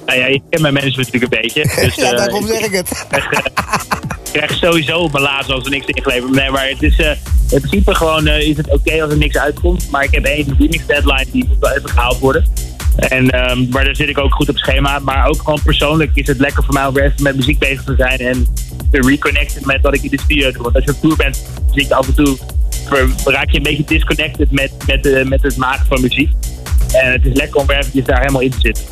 Nou 0.06 0.20
ja, 0.20 0.26
je 0.26 0.42
kent 0.50 0.62
mijn 0.62 0.74
management 0.74 1.12
natuurlijk 1.12 1.34
een 1.34 1.42
beetje. 1.42 1.62
Dus, 1.86 1.96
ja, 1.96 2.12
eh, 2.12 2.18
daarom 2.18 2.48
zeg 2.48 2.60
ik 2.60 2.72
het. 2.72 3.06
ik 4.26 4.32
krijg 4.32 4.54
sowieso 4.54 4.98
op 4.98 5.12
mijn 5.12 5.24
laatste 5.24 5.54
als 5.54 5.64
er 5.64 5.70
niks 5.70 5.86
ingeleverd 5.86 6.32
Nee, 6.32 6.50
maar 6.50 6.68
het 6.68 6.84
is, 6.84 7.00
eh, 7.00 7.10
in 7.50 7.60
principe 7.60 7.96
gewoon 7.96 8.28
eh, 8.28 8.48
is 8.48 8.58
het 8.58 8.70
oké 8.70 9.02
als 9.02 9.12
er 9.12 9.18
niks 9.18 9.38
uitkomt. 9.38 9.90
Maar 9.92 10.04
ik 10.04 10.12
heb 10.12 10.26
één 10.26 10.58
deadline, 10.88 11.26
die 11.32 11.46
moet 11.48 11.58
wel 11.60 11.72
even 11.72 11.90
gehaald 11.90 12.20
worden. 12.20 12.46
En, 12.96 13.30
ehm, 13.30 13.70
maar 13.70 13.86
daar 13.86 13.96
zit 13.96 14.10
ik 14.10 14.18
ook 14.18 14.34
goed 14.34 14.50
op 14.50 14.58
schema. 14.58 15.00
Maar 15.00 15.28
ook 15.28 15.38
gewoon 15.38 15.62
persoonlijk 15.64 16.12
is 16.14 16.28
het 16.28 16.40
lekker 16.40 16.64
voor 16.64 16.74
mij 16.74 16.86
om 16.86 16.94
weer 16.94 17.04
even 17.04 17.24
met 17.24 17.36
muziek 17.36 17.60
bezig 17.60 17.84
te 17.84 17.96
zijn. 17.98 18.20
En 18.20 18.48
te 18.92 19.02
reconnecten 19.02 19.62
met 19.66 19.82
wat 19.82 19.94
ik 19.94 20.04
in 20.04 20.10
de 20.10 20.20
studio 20.24 20.52
doe. 20.52 20.62
Want 20.64 20.76
als 20.76 20.84
je 20.84 20.92
op 20.92 21.02
tour 21.02 21.16
bent, 21.16 21.44
zit 21.72 21.88
je 21.88 21.96
af 21.96 22.08
en 22.08 22.16
toe... 22.16 22.38
raak 23.26 23.50
je 23.50 23.58
een 23.58 23.64
beetje 23.64 23.84
disconnected 23.86 24.52
met, 24.52 24.72
met, 24.88 25.06
eh, 25.06 25.26
met 25.26 25.44
het 25.44 25.58
maken 25.58 25.86
van 25.86 26.02
muziek. 26.02 26.30
En 26.92 27.12
het 27.12 27.26
is 27.26 27.34
lekker 27.34 27.60
om 27.60 27.68
weer 27.68 27.78
eventjes 27.78 28.06
daar 28.06 28.20
helemaal 28.20 28.42
in 28.42 28.52
te 28.52 28.60
zitten. 28.60 28.84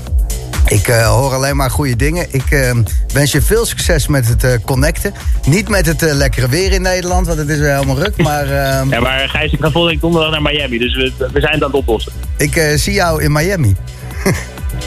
Ik 0.68 0.88
eh, 0.88 1.08
hoor 1.08 1.34
alleen 1.34 1.56
maar 1.56 1.72
goede 1.72 1.96
dingen. 1.96 2.26
Ik 2.30 2.52
eh, 2.52 2.72
wens 3.14 3.32
je 3.32 3.42
veel 3.42 3.66
succes 3.66 4.08
met 4.08 4.28
het 4.28 4.44
eh, 4.44 4.52
connecten. 4.66 5.14
Niet 5.48 5.70
met 5.70 5.86
het 5.86 6.02
lekkere 6.02 6.50
weer 6.50 6.72
in 6.72 6.82
Nederland, 6.82 7.28
want 7.28 7.40
het 7.40 7.50
is 7.50 7.58
weer 7.60 7.74
helemaal 7.74 8.00
ruk. 8.00 8.18
Maar 8.18 8.44
ehm, 8.44 8.90
Ja, 8.90 9.00
maar 9.00 9.30
Gijs, 9.30 9.52
ik 9.52 9.60
ga 9.60 9.72
volgende 9.72 9.88
week 9.88 10.02
donderdag 10.02 10.32
naar 10.32 10.42
Miami. 10.42 10.78
Dus 10.78 10.96
we, 10.96 11.12
we 11.18 11.40
zijn 11.40 11.54
het 11.54 11.64
aan 11.64 11.70
het 11.70 11.80
oplossen. 11.80 12.12
ik 12.38 12.74
zie 12.76 12.94
jou 12.94 13.24
in 13.24 13.32
Miami. 13.32 13.76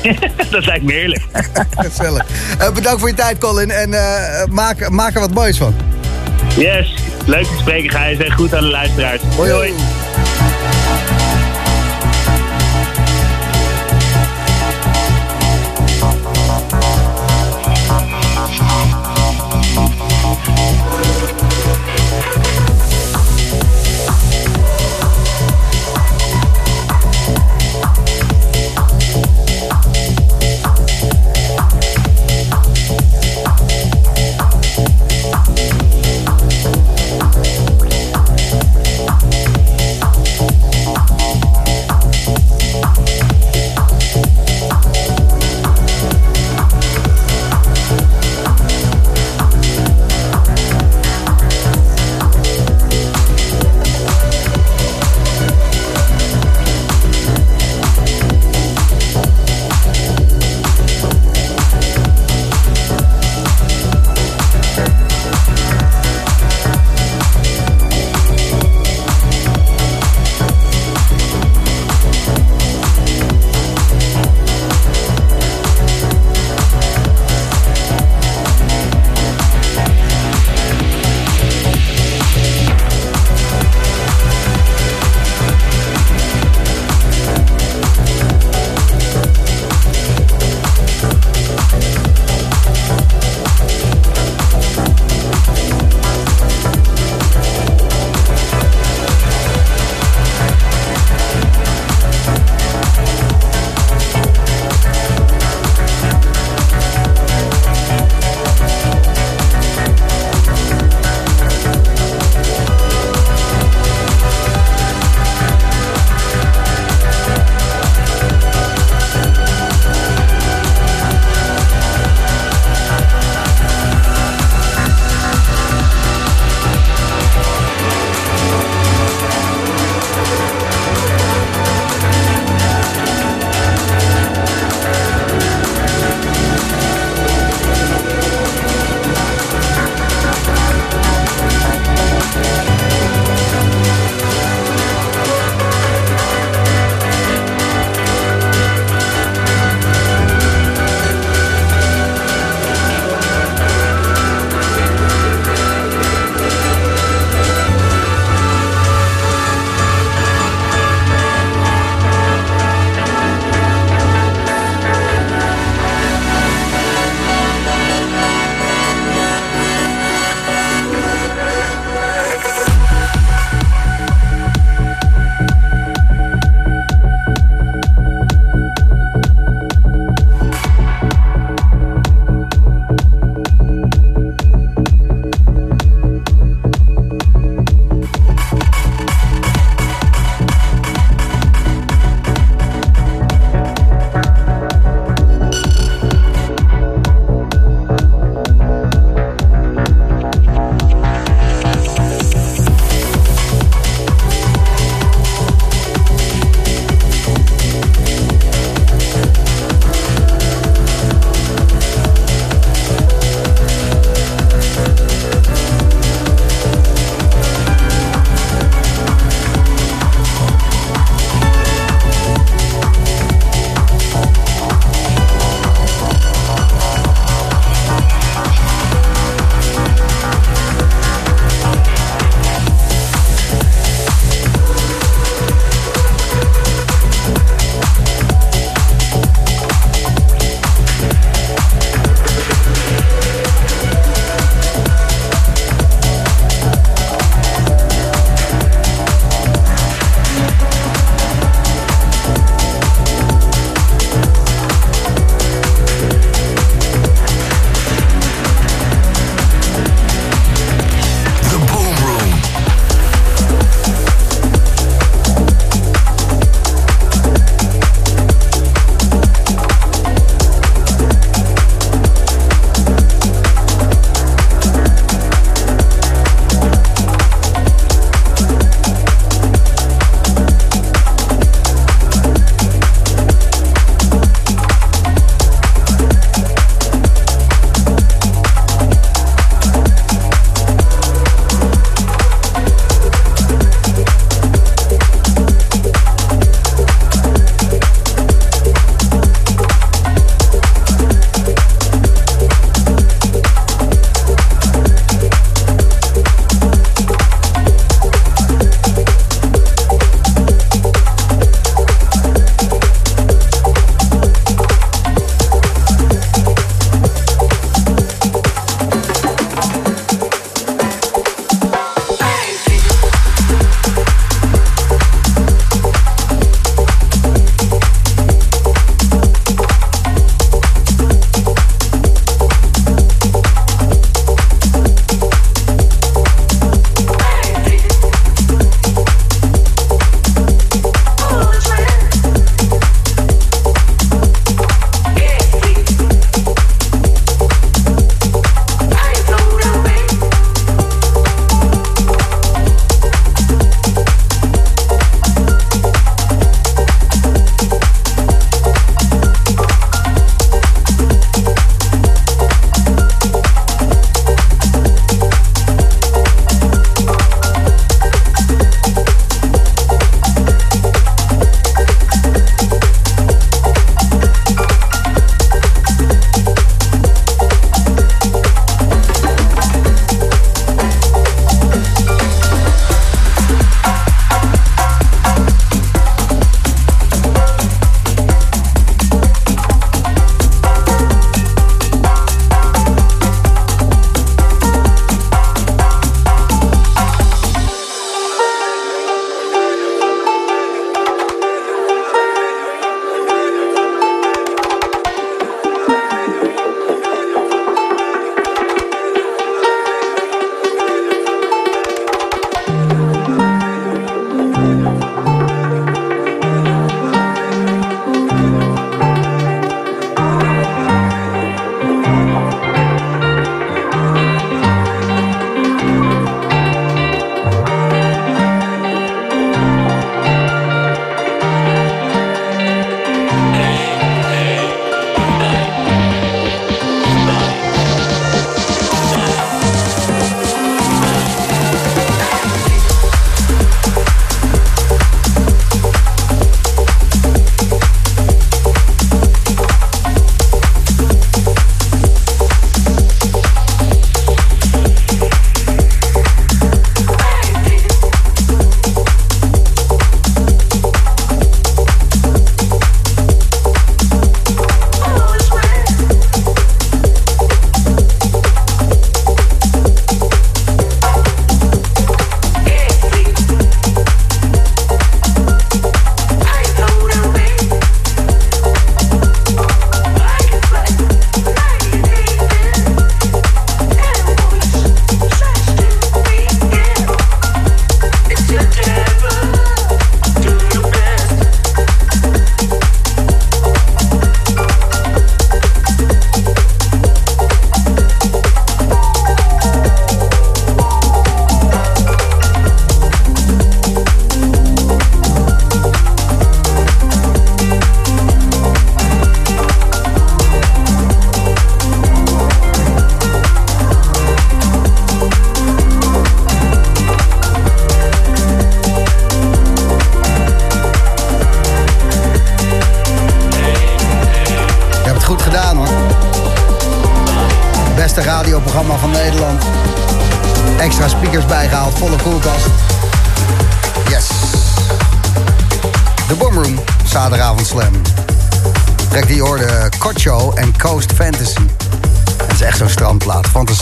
dat 0.50 0.66
lijkt 0.66 0.84
me 0.84 0.92
heerlijk. 0.92 1.24
Gezellig. 1.76 2.24
Bedankt 2.74 3.00
voor 3.00 3.08
je 3.08 3.14
tijd, 3.14 3.38
Colin. 3.38 3.70
En 3.70 3.90
maak, 4.50 4.90
maak 4.90 5.14
er 5.14 5.20
wat 5.20 5.34
moois 5.34 5.56
van. 5.56 5.74
Yes, 6.56 6.94
leuk 7.26 7.44
te 7.44 7.56
spreken 7.58 7.90
Gijs 7.90 8.18
en 8.18 8.32
goed 8.32 8.54
aan 8.54 8.62
de 8.62 8.70
luisteraars. 8.70 9.20
Hoi 9.36 9.50
hoi. 9.50 9.72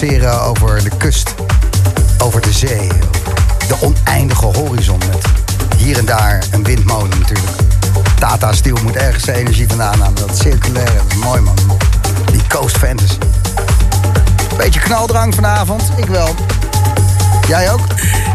Fantaseren 0.05 0.43
over 0.43 0.82
de 0.82 0.97
kust, 0.97 1.35
over 2.18 2.40
de 2.40 2.52
zee. 2.52 2.89
De 3.68 3.76
oneindige 3.81 4.44
horizon 4.44 4.98
met 4.98 5.24
hier 5.76 5.98
en 5.98 6.05
daar 6.05 6.44
een 6.51 6.64
windmolen 6.64 7.18
natuurlijk. 7.18 7.56
Tata 8.18 8.52
Steel 8.52 8.78
moet 8.82 8.97
ergens 8.97 9.24
zijn 9.24 9.36
energie 9.36 9.68
vandaan 9.68 10.01
halen. 10.01 10.14
Dat 10.14 10.39
circulaire, 10.39 10.93
dat 11.09 11.16
mooi 11.16 11.40
man. 11.40 11.55
Die 12.32 12.43
Coast 12.48 12.76
Fantasy. 12.78 13.18
Beetje 14.56 14.81
knaldrang 14.81 15.35
vanavond, 15.35 15.82
ik 15.97 16.06
wel. 16.06 16.35
Jij 17.48 17.72
ook? 17.72 17.81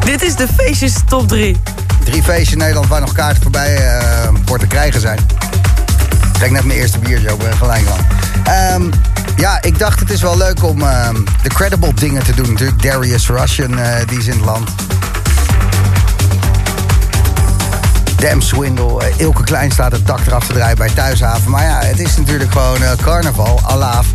Dit 0.05 0.23
is 0.23 0.35
de 0.35 0.47
feestjes 0.57 0.93
top 1.07 1.27
3. 1.27 1.61
Drie 2.03 2.23
feestjes 2.23 2.51
in 2.51 2.57
Nederland 2.57 2.87
waar 2.87 3.01
nog 3.01 3.13
kaarten 3.13 3.41
voorbij 3.41 3.75
eh, 3.75 4.29
voor 4.45 4.59
te 4.59 4.67
krijgen 4.67 5.01
zijn. 5.01 5.19
Ik 6.43 6.51
net 6.51 6.63
mijn 6.63 6.79
eerste 6.79 6.99
biertje 6.99 7.35
ben 7.37 7.57
gelijk 7.57 7.85
lang. 7.85 7.99
Ehm, 8.43 8.89
ja, 9.39 9.61
ik 9.61 9.79
dacht 9.79 9.99
het 9.99 10.09
is 10.09 10.21
wel 10.21 10.37
leuk 10.37 10.63
om 10.63 10.81
ehm, 10.81 11.15
de 11.43 11.49
credible 11.49 11.93
dingen 11.93 12.23
te 12.23 12.35
doen 12.35 12.47
natuurlijk. 12.47 12.83
Darius 12.83 13.27
Russian, 13.27 13.77
eh, 13.77 14.07
die 14.07 14.17
is 14.17 14.25
in 14.25 14.33
het 14.33 14.45
land. 14.45 14.69
Dam 18.15 18.41
Swindle, 18.41 19.03
eh, 19.03 19.19
Ilke 19.19 19.43
Klein 19.43 19.71
staat 19.71 19.91
het 19.91 20.07
dak 20.07 20.19
eraf 20.25 20.47
te 20.47 20.53
draaien 20.53 20.77
bij 20.77 20.89
Thuishaven. 20.89 21.51
Maar 21.51 21.63
ja, 21.63 21.79
het 21.81 21.99
is 21.99 22.17
natuurlijk 22.17 22.51
gewoon 22.51 22.83
eh, 22.83 22.91
carnaval, 23.01 23.59
alaaf. 23.63 24.05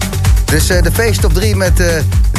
Dus 0.54 0.68
eh, 0.68 0.82
de 0.82 0.92
feest 0.92 1.24
op 1.24 1.34
drie 1.34 1.56
met 1.56 1.80
eh, 1.80 1.86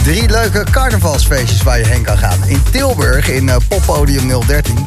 drie 0.04 0.30
leuke 0.30 0.64
carnavalsfeestjes 0.72 1.64
waar 1.64 1.80
je 1.80 1.86
heen 1.86 2.04
kan 2.04 2.18
gaan. 2.18 2.40
In 2.46 2.64
Tilburg, 2.72 3.30
in 3.30 3.50
eh, 3.50 3.56
Poppodium 3.68 4.46
013. 4.46 4.86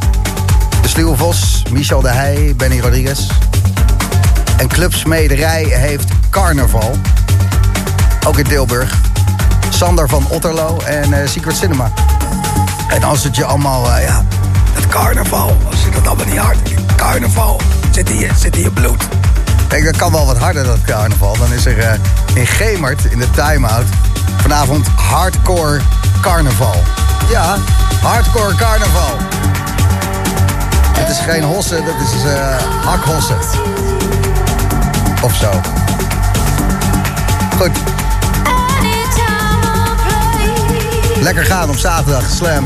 De 0.83 0.89
Sluwe 0.89 1.17
Vos, 1.17 1.63
Michel 1.71 2.01
de 2.01 2.09
Heij, 2.09 2.55
Benny 2.57 2.81
Rodriguez. 2.81 3.31
En 4.57 4.69
Club 4.69 4.95
Smederij 4.95 5.65
heeft 5.65 6.09
carnaval. 6.31 6.97
Ook 8.29 8.39
in 8.39 8.45
Tilburg. 8.45 8.95
Sander 9.69 10.09
van 10.09 10.27
Otterlo 10.29 10.79
en 10.85 11.13
eh, 11.13 11.29
Secret 11.29 11.57
Cinema. 11.57 11.91
En 12.89 13.03
als 13.03 13.25
het 13.25 13.37
je 13.37 13.45
allemaal, 13.45 13.93
eh, 13.93 14.05
ja, 14.05 14.25
het 14.73 14.87
carnaval, 14.87 15.57
als 15.71 15.85
je 15.85 15.91
dat 15.91 16.07
allemaal 16.07 16.27
niet 16.27 16.37
hard 16.37 16.59
Carnaval, 16.97 17.61
zit 17.91 18.11
in 18.11 18.19
je, 18.19 18.29
zit 18.37 18.57
in 18.57 18.63
je 18.63 18.71
bloed. 18.71 19.09
Kijk, 19.69 19.85
dat 19.85 19.97
kan 19.97 20.13
wel 20.13 20.27
wat 20.27 20.39
harder, 20.39 20.65
dat 20.65 20.83
carnaval. 20.85 21.37
Dan 21.39 21.53
is 21.53 21.67
er 21.67 21.79
eh, 21.79 21.99
in 22.35 22.47
Gemert, 22.47 23.05
in 23.05 23.19
de 23.19 23.31
time-out, 23.31 23.87
vanavond 24.37 24.87
hardcore 24.89 25.81
carnaval. 26.21 26.83
Ja, 27.31 27.57
hardcore 28.03 28.55
carnaval. 28.55 29.17
Het 30.99 31.09
is 31.09 31.19
geen 31.19 31.43
hossen, 31.43 31.85
dat 31.85 31.95
is 31.95 32.23
hakhossen. 32.85 33.39
Of 35.23 35.35
zo. 35.35 35.51
Goed. 37.59 37.98
Lekker 41.21 41.45
gaan 41.45 41.69
op 41.69 41.77
zaterdag, 41.77 42.31
slam. 42.31 42.65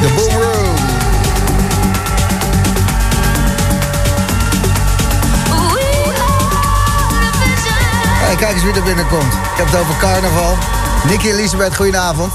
De 0.00 0.08
Boom 0.16 0.42
Room. 0.42 0.74
Hey, 8.22 8.36
kijk 8.36 8.52
eens 8.52 8.62
wie 8.62 8.72
er 8.72 8.82
binnenkomt. 8.82 9.32
Ik 9.32 9.56
heb 9.56 9.66
het 9.66 9.76
over 9.76 9.96
carnaval. 9.98 10.56
Nicky 11.08 11.28
Elisabeth, 11.28 11.76
goedenavond. 11.76 12.32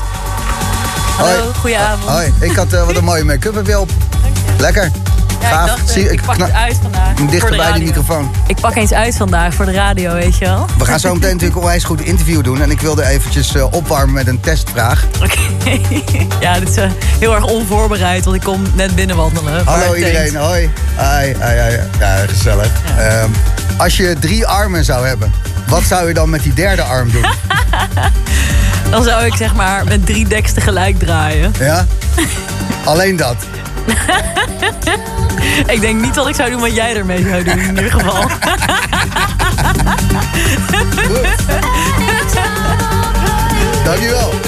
Hallo, 1.18 1.52
goedenavond. 1.60 2.10
Hoi, 2.10 2.34
ik 2.40 2.56
had 2.56 2.74
eh, 2.74 2.86
wat 2.86 2.95
een 2.95 3.03
mooie 3.03 3.24
make-up 3.24 3.56
heb 3.56 3.68
je 3.68 3.80
op. 3.80 3.90
Lekker. 4.57 4.91
Ik 5.45 5.65
dacht, 5.65 5.80
eh, 5.80 5.93
Zie- 5.93 6.11
ik 6.11 6.22
pak 6.22 6.41
uit 6.51 6.77
vandaag. 6.81 7.17
voor 7.17 7.27
Dichter 7.30 7.51
de 7.51 7.72
die 7.73 7.84
microfoon. 7.84 8.31
Ik 8.47 8.55
pak 8.61 8.76
eens 8.76 8.91
uit 8.91 9.15
vandaag 9.15 9.53
voor 9.53 9.65
de 9.65 9.72
radio, 9.72 10.13
weet 10.13 10.38
je 10.38 10.45
wel. 10.45 10.65
We 10.77 10.85
gaan 10.85 10.99
zo 10.99 11.13
meteen 11.13 11.30
natuurlijk 11.31 11.55
een 11.55 11.61
onwijs 11.61 11.84
goed 11.84 12.01
interview 12.01 12.43
doen. 12.43 12.61
En 12.61 12.72
ik 12.72 12.81
wilde 12.81 13.05
eventjes 13.05 13.55
eh, 13.55 13.65
opwarmen 13.73 14.13
met 14.13 14.27
een 14.27 14.39
testvraag. 14.39 15.05
Oké. 15.23 15.80
ja, 16.45 16.59
dit 16.59 16.69
is 16.69 16.76
eh, 16.76 16.89
heel 17.19 17.35
erg 17.35 17.43
onvoorbereid, 17.43 18.23
want 18.26 18.35
ik 18.35 18.43
kom 18.43 18.61
net 18.76 18.95
binnen 18.95 19.15
wandelen. 19.15 19.65
Hallo 19.65 19.93
iedereen, 19.95 20.31
denkt- 20.31 20.47
hoi. 20.47 20.69
Hoi, 20.95 21.35
hoi, 21.39 21.59
hoi. 21.59 21.80
Ja, 21.99 22.15
gezellig. 22.27 22.72
Ehm, 22.97 23.30
als 23.77 23.97
je 23.97 24.15
drie 24.19 24.47
armen 24.47 24.85
zou 24.85 25.07
hebben, 25.07 25.34
wat 25.67 25.84
zou 25.84 26.07
je 26.07 26.13
dan 26.13 26.30
met 26.30 26.43
die 26.43 26.53
derde 26.53 26.81
arm 26.81 27.11
doen? 27.11 27.26
Dan 28.91 29.03
zou 29.03 29.26
ik 29.26 29.35
zeg 29.35 29.55
maar 29.55 29.84
met 29.85 30.05
drie 30.05 30.27
deks 30.27 30.51
tegelijk 30.53 30.99
draaien. 30.99 31.53
Ja? 31.59 31.85
Alleen 32.85 33.15
dat. 33.15 33.35
Ik 35.74 35.82
denk 35.82 36.02
niet 36.02 36.14
dat 36.14 36.28
ik 36.28 36.36
zou 36.36 36.49
doen 36.49 36.60
wat 36.62 36.76
jij 36.76 36.95
ermee 36.95 37.24
zou 37.28 37.44
doen 37.44 37.60
in 37.60 37.76
ieder 37.76 37.91
geval. 37.91 38.24
Dankjewel. 43.84 44.44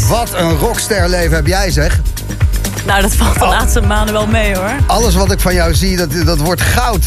Wat 0.00 0.34
een 0.34 0.56
rocksterleven 0.56 1.36
heb 1.36 1.46
jij 1.46 1.70
zeg. 1.70 2.00
Nou, 2.86 3.02
dat 3.02 3.14
valt 3.14 3.38
de 3.38 3.46
laatste 3.46 3.80
maanden 3.80 4.14
wel 4.14 4.26
mee 4.26 4.56
hoor. 4.56 4.70
Alles 4.86 5.14
wat 5.14 5.32
ik 5.32 5.40
van 5.40 5.54
jou 5.54 5.74
zie, 5.74 5.96
dat, 5.96 6.10
dat 6.24 6.38
wordt 6.38 6.60
goud. 6.60 7.04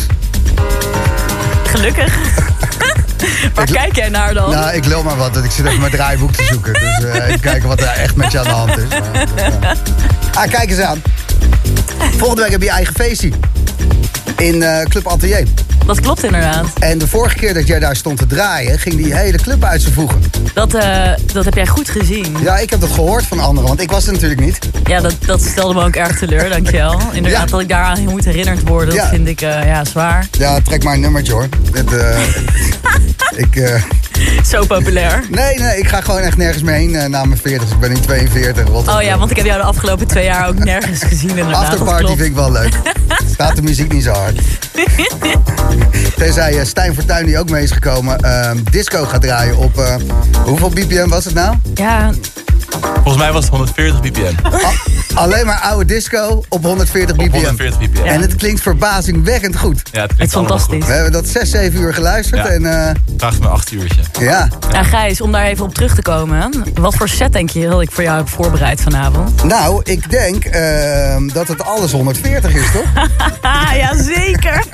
Gelukkig. 1.65 2.17
Waar 3.55 3.65
kijk 3.65 3.95
jij 3.95 4.09
naar 4.09 4.33
dan? 4.33 4.49
Nou, 4.49 4.75
ik 4.75 4.85
lul 4.85 5.03
maar 5.03 5.17
wat. 5.17 5.43
Ik 5.43 5.51
zit 5.51 5.65
even 5.65 5.79
mijn 5.79 5.91
draaiboek 5.91 6.31
te 6.31 6.43
zoeken. 6.43 6.73
Dus 6.99 7.03
eh, 7.03 7.27
even 7.27 7.39
kijken 7.39 7.67
wat 7.67 7.81
er 7.81 7.87
echt 7.87 8.15
met 8.15 8.31
je 8.31 8.39
aan 8.39 8.43
de 8.43 8.49
hand 8.49 8.77
is. 8.77 8.87
Maar, 8.87 9.27
dus, 9.35 9.43
eh. 9.43 10.41
Ah, 10.41 10.49
kijk 10.49 10.69
eens 10.69 10.79
aan. 10.79 11.01
Volgende 12.17 12.41
week 12.41 12.51
heb 12.51 12.59
je 12.59 12.67
je 12.67 12.73
eigen 12.73 12.93
feestje. 12.93 13.31
In 14.37 14.63
eh, 14.63 14.85
Club 14.85 15.07
Atelier. 15.07 15.47
Dat 15.85 15.99
klopt 15.99 16.23
inderdaad. 16.23 16.65
En 16.79 16.97
de 16.97 17.07
vorige 17.07 17.35
keer 17.35 17.53
dat 17.53 17.67
jij 17.67 17.79
daar 17.79 17.95
stond 17.95 18.17
te 18.17 18.27
draaien, 18.27 18.79
ging 18.79 18.95
die 18.95 19.15
hele 19.15 19.37
club 19.37 19.63
uit 19.63 19.81
zijn 19.81 19.93
voegen. 19.93 20.21
Dat, 20.55 20.73
eh, 20.73 21.09
dat 21.33 21.45
heb 21.45 21.53
jij 21.55 21.67
goed 21.67 21.89
gezien. 21.89 22.35
Ja, 22.41 22.57
ik 22.57 22.69
heb 22.69 22.79
dat 22.81 22.91
gehoord 22.91 23.23
van 23.25 23.39
anderen, 23.39 23.67
want 23.67 23.81
ik 23.81 23.91
was 23.91 24.05
er 24.07 24.13
natuurlijk 24.13 24.41
niet. 24.41 24.59
Ja, 24.85 24.99
dat, 25.01 25.15
dat 25.25 25.41
stelde 25.41 25.73
me 25.73 25.83
ook 25.83 25.95
erg 25.95 26.17
teleur, 26.17 26.49
dankjewel. 26.49 27.01
Inderdaad, 27.13 27.41
Ja. 27.41 27.51
dat 27.51 27.59
ik 27.61 27.69
daaraan 27.69 28.03
moet 28.03 28.25
herinnerd 28.25 28.67
worden, 28.67 28.95
dat 28.95 29.03
Ja. 29.03 29.09
vind 29.09 29.27
ik 29.27 29.41
eh, 29.41 29.65
ja, 29.65 29.85
zwaar. 29.85 30.27
Ja, 30.31 30.59
trek 30.61 30.83
maar 30.83 30.93
een 30.93 30.99
nummertje 30.99 31.33
hoor. 31.33 31.47
Het, 31.71 31.93
eh, 31.93 32.19
ik, 33.45 33.81
Zo 34.45 34.65
populair. 34.65 35.23
nee, 35.29 35.59
nee, 35.59 35.77
ik 35.77 35.87
ga 35.87 36.01
gewoon 36.01 36.21
echt 36.21 36.37
nergens 36.37 36.63
meer 36.63 36.75
heen 36.75 37.09
na 37.11 37.25
mijn 37.25 37.39
40. 37.43 37.69
Ik 37.71 37.79
ben 37.79 37.89
nu 37.89 37.99
42. 37.99 38.67
Wat 38.69 38.87
Oh 38.87 39.01
ja, 39.01 39.17
want 39.17 39.31
ik 39.31 39.37
heb 39.37 39.45
jou 39.45 39.57
de 39.61 39.65
afgelopen 39.67 40.07
twee 40.07 40.25
jaar 40.25 40.47
ook 40.47 40.57
nergens 40.63 41.03
gezien 41.03 41.29
inderdaad. 41.29 41.55
Afterparty 41.63 42.05
vind 42.05 42.19
ik 42.19 42.33
wel 42.35 42.51
leuk. 42.51 42.73
Staat 43.35 43.55
de 43.55 43.61
muziek 43.61 43.91
niet 43.91 44.03
zo 44.03 44.11
hard. 44.11 44.39
Tenzij 46.15 46.59
eh, 46.59 46.65
Stijn 46.65 46.93
Fortuyn, 46.93 47.25
die 47.25 47.39
ook 47.39 47.49
mee 47.49 47.63
is 47.63 47.71
gekomen, 47.71 48.17
ehm, 48.19 48.57
disco 48.71 49.05
gaat 49.05 49.21
draaien 49.21 49.57
op... 49.57 49.77
eh, 49.77 49.95
hoeveel 50.45 50.69
BPM 50.69 51.07
was 51.09 51.25
het 51.25 51.33
nou? 51.33 51.55
Ja, 51.73 52.11
Volgens 53.05 53.23
mij 53.23 53.33
was 53.33 53.43
het 53.43 53.53
140 53.53 53.99
ppm. 53.99 54.45
A- 54.65 54.71
alleen 55.21 55.45
maar 55.45 55.59
oude 55.59 55.85
disco 55.85 56.43
op 56.49 56.63
140 56.63 57.17
Op 57.17 57.23
BPM. 57.25 57.33
140 57.35 57.79
ppm. 57.89 58.03
En 58.05 58.21
het 58.21 58.35
klinkt 58.35 58.61
verbazingwekkend 58.61 59.57
goed. 59.57 59.81
Ja, 59.91 60.01
het 60.01 60.09
het 60.09 60.15
klinkt 60.15 60.33
fantastisch. 60.33 60.85
We 60.85 60.91
hebben 60.91 61.11
dat 61.11 61.27
6, 61.27 61.49
7 61.49 61.79
uur 61.81 61.93
geluisterd 61.93 62.45
Ja. 62.45 62.49
en 62.51 62.65
eh, 62.65 62.87
goed. 62.87 63.13
Vraagt 63.17 63.39
me 63.39 63.47
8 63.47 63.71
uurtje. 63.71 64.01
ja. 64.19 64.47
Ja, 64.71 64.83
Gijs, 64.83 65.21
om 65.21 65.31
daar 65.31 65.43
even 65.45 65.65
op 65.65 65.73
terug 65.73 65.95
te 65.95 66.01
komen. 66.01 66.51
Wat 66.73 66.95
voor 66.95 67.09
set 67.09 67.33
denk 67.33 67.49
je 67.49 67.67
dat 67.69 67.81
ik 67.81 67.91
voor 67.91 68.03
jou 68.03 68.17
heb 68.17 68.29
voorbereid 68.29 68.81
vanavond? 68.81 69.43
Nou, 69.43 69.81
ik 69.83 70.09
denk 70.09 70.45
ehm, 70.45 71.27
dat 71.27 71.47
het 71.47 71.63
alles 71.63 71.91
140 71.91 72.53
is, 72.55 72.71
toch? 72.71 73.07
Ah, 73.41 73.69
ja, 73.81 74.03
zeker. 74.03 74.63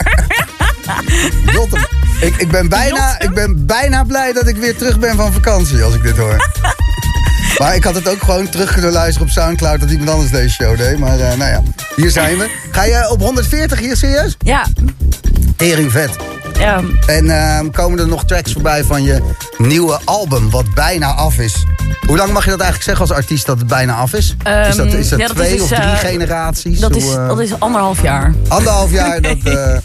Ik, 2.22 2.36
ik, 2.36 2.48
ben 2.52 2.70
bijna, 2.70 3.20
ik 3.20 3.34
ben 3.34 3.66
bijna 3.66 4.04
blij 4.04 4.34
dat 4.34 4.48
ik 4.48 4.56
weer 4.58 4.78
terug 4.78 5.00
ben 5.00 5.16
van 5.16 5.34
vakantie 5.34 5.84
als 5.84 5.94
ik 5.94 6.04
dit 6.04 6.18
hoor. 6.18 6.50
Maar 7.58 7.76
ik 7.76 7.84
had 7.84 7.96
het 7.96 8.10
ook 8.10 8.24
gewoon 8.24 8.50
terug 8.50 8.74
kunnen 8.74 8.92
luisteren 8.92 9.28
op 9.28 9.34
Soundcloud 9.34 9.80
dat 9.80 9.90
iemand 9.92 10.10
anders 10.10 10.32
deze 10.32 10.50
show 10.50 10.78
deed. 10.78 10.98
Maar 10.98 11.20
eh, 11.20 11.38
nou 11.38 11.52
ja, 11.52 11.64
hier 11.96 12.12
zijn 12.12 12.38
we. 12.38 12.50
Ga 12.72 12.84
je 12.84 13.10
op 13.10 13.20
140 13.22 13.80
hier 13.80 13.96
serieus? 13.96 14.38
Ja, 14.40 14.66
Tering 15.56 15.92
vet. 15.92 16.16
Ja. 16.62 16.82
En 17.06 17.30
ehm, 17.30 17.70
komen 17.70 18.00
er 18.00 18.08
nog 18.08 18.26
tracks 18.26 18.54
voorbij 18.54 18.84
van 18.84 19.04
je 19.04 19.22
nieuwe 19.58 20.00
album, 20.06 20.50
wat 20.50 20.74
bijna 20.74 21.14
af 21.14 21.38
is. 21.38 21.66
Hoe 22.08 22.18
lang 22.18 22.32
mag 22.32 22.44
je 22.44 22.50
dat 22.50 22.60
eigenlijk 22.60 22.90
zeggen 22.90 23.08
als 23.08 23.18
artiest 23.24 23.46
dat 23.46 23.58
het 23.58 23.68
bijna 23.68 23.96
af 23.96 24.14
is? 24.14 24.36
is 24.70 24.76
dat, 24.76 24.94
is 24.94 25.10
dat 25.10 25.20
ja, 25.20 25.28
dat 25.28 25.36
twee 25.36 25.56
is 25.56 25.62
of 25.62 25.70
dus, 25.70 25.78
drie 25.78 25.92
eh, 25.92 25.98
generaties? 25.98 26.80
Dat 26.80 26.92
Hoe, 26.92 27.02
is, 27.02 27.16
eh, 27.16 27.28
dat 27.28 27.40
is 27.40 27.60
anderhalf 27.60 28.02
jaar. 28.02 28.34
Anderhalf 28.48 28.92
jaar 28.92 29.22
dat... 29.22 29.38
eh, 29.44 29.78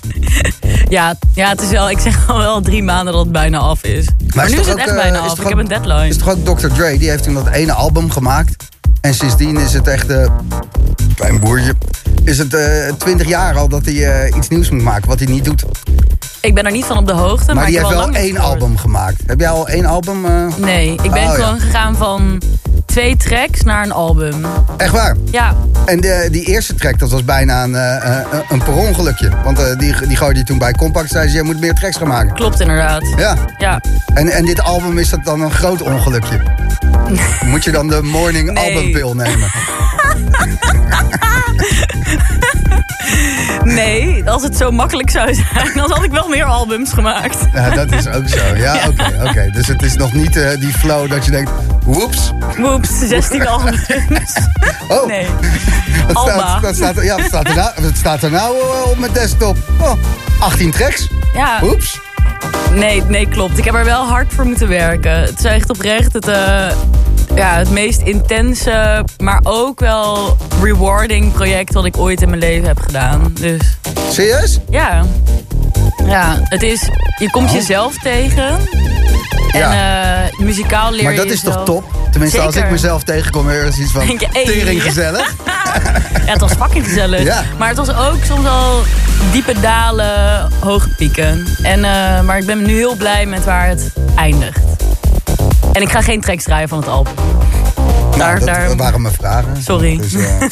Ja, 0.88 1.14
ja, 1.34 1.48
het 1.48 1.62
is 1.62 1.68
wel, 1.68 1.90
ik 1.90 1.98
zeg 1.98 2.28
al 2.28 2.38
wel 2.38 2.60
drie 2.60 2.82
maanden 2.82 3.12
dat 3.12 3.22
het 3.22 3.32
bijna 3.32 3.58
af 3.58 3.82
is. 3.82 4.06
Maar, 4.34 4.50
nu 4.50 4.52
is 4.52 4.66
het 4.66 4.70
ook, 4.70 4.78
echt 4.78 4.94
bijna 4.94 5.18
af. 5.18 5.38
Ik 5.38 5.48
heb 5.48 5.58
een 5.58 5.68
deadline. 5.68 6.08
is 6.08 6.16
toch 6.16 6.28
ook 6.28 6.58
Dr. 6.58 6.66
Dre, 6.66 6.98
die 6.98 7.10
heeft 7.10 7.22
toen 7.22 7.34
dat 7.34 7.46
ene 7.48 7.72
album 7.72 8.10
gemaakt. 8.10 8.64
En 9.00 9.14
sindsdien 9.14 9.56
is 9.56 9.72
het 9.72 9.88
echt, 9.88 10.06
klein 11.16 11.40
boertje, 11.40 11.74
is 12.24 12.38
het 12.38 12.54
eh 12.54 12.92
20 12.98 13.28
jaar 13.28 13.56
al 13.56 13.68
dat 13.68 13.84
hij 13.84 14.32
iets 14.36 14.48
nieuws 14.48 14.70
moet 14.70 14.82
maken, 14.82 15.08
wat 15.08 15.18
hij 15.18 15.28
niet 15.28 15.44
doet. 15.44 15.64
Ik 16.46 16.54
ben 16.54 16.64
er 16.64 16.72
niet 16.72 16.84
van 16.84 16.96
op 16.98 17.06
de 17.06 17.12
hoogte, 17.12 17.46
maar, 17.46 17.54
Maar 17.54 17.66
die 17.66 17.78
heeft 17.78 17.88
wel 17.88 18.10
één 18.10 18.36
album 18.38 18.76
gemaakt. 18.76 19.22
Heb 19.26 19.40
jij 19.40 19.48
al 19.48 19.68
één 19.68 19.86
album? 19.86 20.24
eh? 20.24 20.56
Nee, 20.56 20.90
ik 21.02 21.10
ben 21.10 21.22
Oh, 21.22 21.28
ja. 21.28 21.30
gewoon 21.34 21.60
gegaan 21.60 21.96
van 21.96 22.42
twee 22.84 23.16
tracks 23.16 23.62
naar 23.62 23.84
een 23.84 23.92
album. 23.92 24.34
Echt 24.76 24.92
waar? 24.92 25.16
Ja, 25.30 25.54
En 25.84 26.00
de, 26.00 26.28
die 26.30 26.44
eerste 26.44 26.74
track, 26.74 26.98
dat 26.98 27.10
was 27.10 27.24
bijna 27.24 27.62
een, 27.64 27.74
eh, 27.74 27.96
eh, 28.18 28.26
een 28.48 28.58
per 28.62 28.72
ongelukje. 28.74 29.30
Want 29.44 29.78
die, 29.78 30.06
die 30.06 30.16
gooide 30.16 30.38
je 30.38 30.44
toen 30.44 30.58
bij 30.58 30.72
Compact. 30.72 31.10
Zei 31.10 31.28
ze, 31.28 31.36
je 31.36 31.42
moet 31.42 31.60
meer 31.60 31.74
tracks 31.74 31.96
gaan 31.96 32.08
maken. 32.08 32.34
klopt 32.34 32.60
inderdaad. 32.60 33.06
Ja. 33.16 33.36
Ja, 33.58 33.80
En, 34.14 34.28
en 34.28 34.44
dit 34.44 34.60
album 34.62 34.98
is 34.98 35.10
dat 35.10 35.24
dan 35.24 35.40
een 35.40 35.50
groot 35.52 35.82
ongelukje. 35.82 36.40
Moet 37.50 37.64
je 37.64 37.70
dan 37.70 37.88
de 37.88 38.02
morning 38.02 38.50
Nee. 38.52 38.64
albumpil 38.74 39.14
nemen? 39.14 39.48
nee, 43.64 44.30
als 44.30 44.42
het 44.42 44.56
zo 44.56 44.70
makkelijk 44.70 45.10
zou 45.10 45.34
zijn, 45.34 45.70
dan 45.74 45.90
had 45.90 46.04
ik 46.04 46.10
wel 46.10 46.28
meer 46.28 46.44
albums 46.44 46.92
gemaakt. 46.92 47.36
Ja, 47.54 47.70
dat 47.70 47.92
is 47.92 48.06
ook 48.08 48.28
zo. 48.28 48.54
Ja, 48.56 48.88
oké. 48.88 49.22
oké. 49.28 49.50
Dus 49.52 49.66
het 49.66 49.82
is 49.82 49.94
nog 49.96 50.12
niet 50.12 50.36
eh, 50.36 50.60
die 50.60 50.72
flow 50.72 51.10
dat 51.10 51.24
je 51.24 51.30
denkt, 51.30 51.50
woeps. 51.84 52.32
Woeps, 52.58 52.88
16 52.98 53.46
albums. 53.46 53.86
Oh, 54.88 55.06
Nee. 55.06 55.26
wat 56.06 56.16
Alba. 56.16 56.32
staat, 56.32 56.60
wat 56.60 56.74
staat, 56.76 56.96
er- 56.96 57.04
ja, 57.04 57.16
wat 57.16 57.26
staat 57.26 57.48
er 57.48 57.54
nou, 57.54 57.70
wat 57.82 57.96
staat 57.96 58.22
er 58.22 58.30
nou 58.30 58.54
eh, 58.56 58.90
op 58.90 58.98
mijn 58.98 59.12
desktop? 59.12 59.56
Oh, 59.80 59.92
18 60.38 60.70
tracks. 60.70 61.08
Ja, 61.34 61.58
Oeps. 61.62 62.00
nee, 62.72 63.02
nee, 63.08 63.28
klopt. 63.28 63.58
Ik 63.58 63.64
heb 63.64 63.74
er 63.74 63.84
wel 63.84 64.06
hard 64.06 64.32
voor 64.34 64.44
moeten 64.44 64.68
werken. 64.68 65.20
Het 65.20 65.38
is 65.38 65.44
echt 65.44 65.70
oprecht 65.70 66.12
het, 66.12 66.28
eh, 66.28 66.66
ja, 67.36 67.56
het 67.56 67.70
meest 67.70 68.00
intense, 68.00 69.04
maar 69.18 69.40
ook 69.42 69.80
wel 69.80 70.36
rewarding 70.62 71.32
project 71.32 71.74
wat 71.74 71.84
ik 71.84 71.98
ooit 71.98 72.22
in 72.22 72.28
mijn 72.28 72.40
leven 72.40 72.66
heb 72.66 72.78
gedaan. 72.78 73.32
Dus 73.40 73.78
Serieus? 74.10 74.58
ja, 74.70 75.04
ja 76.06 76.38
het 76.42 76.62
is, 76.62 76.88
je 77.18 77.30
komt 77.30 77.52
jezelf 77.52 77.98
tegen. 77.98 78.58
En 79.52 79.62
eh, 79.62 80.38
muzikaal 80.38 80.90
leer 80.90 81.02
Maar 81.02 81.12
je 81.12 81.18
dat 81.18 81.30
is 81.30 81.40
toch 81.40 81.64
top? 81.64 81.84
Tenminste, 82.10 82.40
als 82.40 82.56
ik 82.56 82.70
mezelf 82.70 83.02
tegenkom, 83.02 83.48
er 83.48 83.66
is 83.66 83.78
iets 83.78 83.92
van 83.92 84.06
Denk 84.06 84.20
je, 84.20 84.28
hey. 84.32 84.44
tering 84.44 84.82
gezellig. 84.82 85.34
Ja, 86.26 86.32
het 86.32 86.40
was 86.40 86.52
fucking 86.52 86.84
gezellig. 86.84 87.22
Ja. 87.22 87.42
Maar 87.58 87.68
het 87.68 87.76
was 87.76 87.88
ook 87.88 88.24
soms 88.24 88.46
al 88.46 88.82
diepe 89.32 89.60
dalen, 89.60 90.50
hoge 90.60 90.88
pieken. 90.88 91.46
En, 91.62 91.84
eh, 91.84 92.20
maar 92.20 92.38
ik 92.38 92.46
ben 92.46 92.62
nu 92.62 92.74
heel 92.74 92.94
blij 92.94 93.26
met 93.26 93.44
waar 93.44 93.68
het 93.68 93.92
eindigt. 94.16 94.75
En 95.76 95.82
ik 95.82 95.90
ga 95.90 96.02
geen 96.02 96.20
tracks 96.20 96.44
draaien 96.44 96.68
van 96.68 96.78
het 96.78 96.88
album. 96.88 97.12
Daar, 97.14 98.18
Nou, 98.18 98.38
dat 98.38 98.48
daar, 98.48 98.76
waren 98.76 99.02
mijn 99.02 99.14
vragen. 99.14 99.62
Sorry. 99.62 99.96
Dus, 99.96 100.14
eh, 100.14 100.42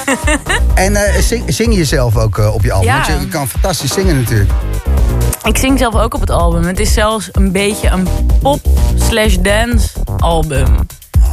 en 0.86 0.96
eh, 0.96 1.20
zing, 1.22 1.42
zing 1.46 1.74
je 1.74 1.84
zelf 1.84 2.16
ook 2.16 2.38
eh, 2.38 2.54
op 2.54 2.62
je 2.62 2.72
album? 2.72 2.88
Ja. 2.88 3.06
Want 3.08 3.22
je 3.22 3.28
kan 3.28 3.48
fantastisch 3.48 3.92
zingen 3.92 4.16
natuurlijk. 4.20 4.50
Ik 5.42 5.58
zing 5.58 5.78
zelf 5.78 5.94
ook 5.94 6.14
op 6.14 6.20
het 6.20 6.30
album. 6.30 6.64
Het 6.64 6.80
is 6.80 6.92
zelfs 6.92 7.28
een 7.32 7.52
beetje 7.52 7.88
een 7.88 8.08
pop 8.42 8.60
slash 9.08 9.36
dance 9.36 9.88
album. 10.18 10.76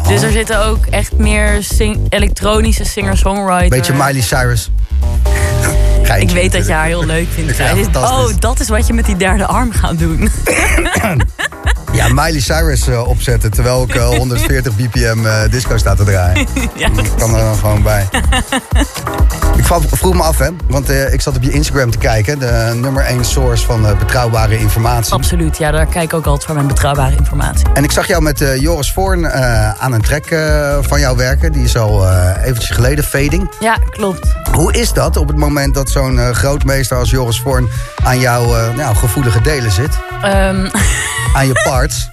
Dus 0.07 0.21
er 0.21 0.31
zitten 0.31 0.65
ook 0.65 0.85
echt 0.85 1.17
meer 1.17 1.57
sing- 1.63 1.99
elektronische 2.09 2.85
singer-songwriters. 2.85 3.69
Beetje 3.69 3.93
Miley 3.93 4.21
Cyrus. 4.21 4.71
Ik 6.19 6.29
weet 6.29 6.51
dat 6.51 6.67
je 6.67 6.73
haar 6.73 6.85
heel 6.85 7.05
leuk 7.05 7.27
vindt. 7.33 7.59
Oh, 7.95 8.27
dat 8.39 8.59
is 8.59 8.69
wat 8.69 8.87
je 8.87 8.93
met 8.93 9.05
die 9.05 9.17
derde 9.17 9.45
arm 9.45 9.71
gaat 9.71 9.99
doen. 9.99 10.29
Ja, 12.01 12.07
Miley 12.07 12.39
Cyrus 12.39 12.87
eh, 12.87 13.07
opzetten 13.07 13.51
terwijl 13.51 13.83
ik 13.83 13.95
eh, 13.95 14.07
140 14.07 14.75
bpm 14.75 15.49
disco 15.49 15.77
sta 15.77 15.95
te 15.95 16.03
draaien. 16.03 16.47
ja, 16.75 16.89
Dat 16.89 17.15
kan 17.15 17.35
er 17.35 17.43
dan 17.43 17.55
gewoon 17.55 17.83
bij. 17.83 18.07
ik 19.57 19.65
vroeg 19.91 20.13
me 20.13 20.21
af, 20.21 20.37
hè, 20.37 20.47
want 20.67 20.89
eh, 20.89 21.13
ik 21.13 21.21
zat 21.21 21.35
op 21.35 21.43
je 21.43 21.51
Instagram 21.51 21.91
te 21.91 21.97
kijken. 21.97 22.39
De 22.39 22.71
nummer 22.75 23.03
1 23.03 23.25
source 23.25 23.65
van 23.65 23.87
eh, 23.87 23.97
betrouwbare 23.97 24.59
informatie. 24.59 25.13
absoluut. 25.13 25.57
Ja, 25.57 25.71
daar 25.71 25.85
kijk 25.85 26.03
ik 26.03 26.13
ook 26.13 26.25
altijd 26.25 26.45
voor 26.45 26.55
mijn 26.55 26.67
betrouwbare 26.67 27.15
informatie. 27.15 27.67
En 27.73 27.83
ik 27.83 27.91
zag 27.91 28.07
jou 28.07 28.21
met 28.21 28.41
eh, 28.41 28.61
Joris 28.61 28.91
Voorn 28.91 29.31
aan 29.79 29.93
een 29.93 30.01
track 30.01 30.25
eh, 30.25 30.77
van 30.81 30.99
jou 30.99 31.17
werken. 31.17 31.51
Die 31.51 31.63
is 31.63 31.77
al 31.77 32.09
eventjes 32.43 32.69
geleden, 32.69 33.03
Fading. 33.03 33.51
Ja, 33.59 33.77
klopt. 33.89 34.27
Hoe 34.51 34.73
is 34.73 34.93
dat 34.93 35.17
op 35.17 35.27
het 35.27 35.37
moment 35.37 35.73
dat 35.73 35.89
zo'n 35.89 36.33
grootmeester 36.33 36.97
als 36.97 37.09
Joris 37.09 37.39
Voorn 37.39 37.69
aan 38.03 38.19
jouw 38.19 38.73
nou, 38.75 38.95
gevoelige 38.95 39.41
delen 39.41 39.71
zit? 39.71 39.99
Ehm, 40.23 40.67
Aan 41.33 41.47
je 41.47 41.61
parts, 41.63 42.09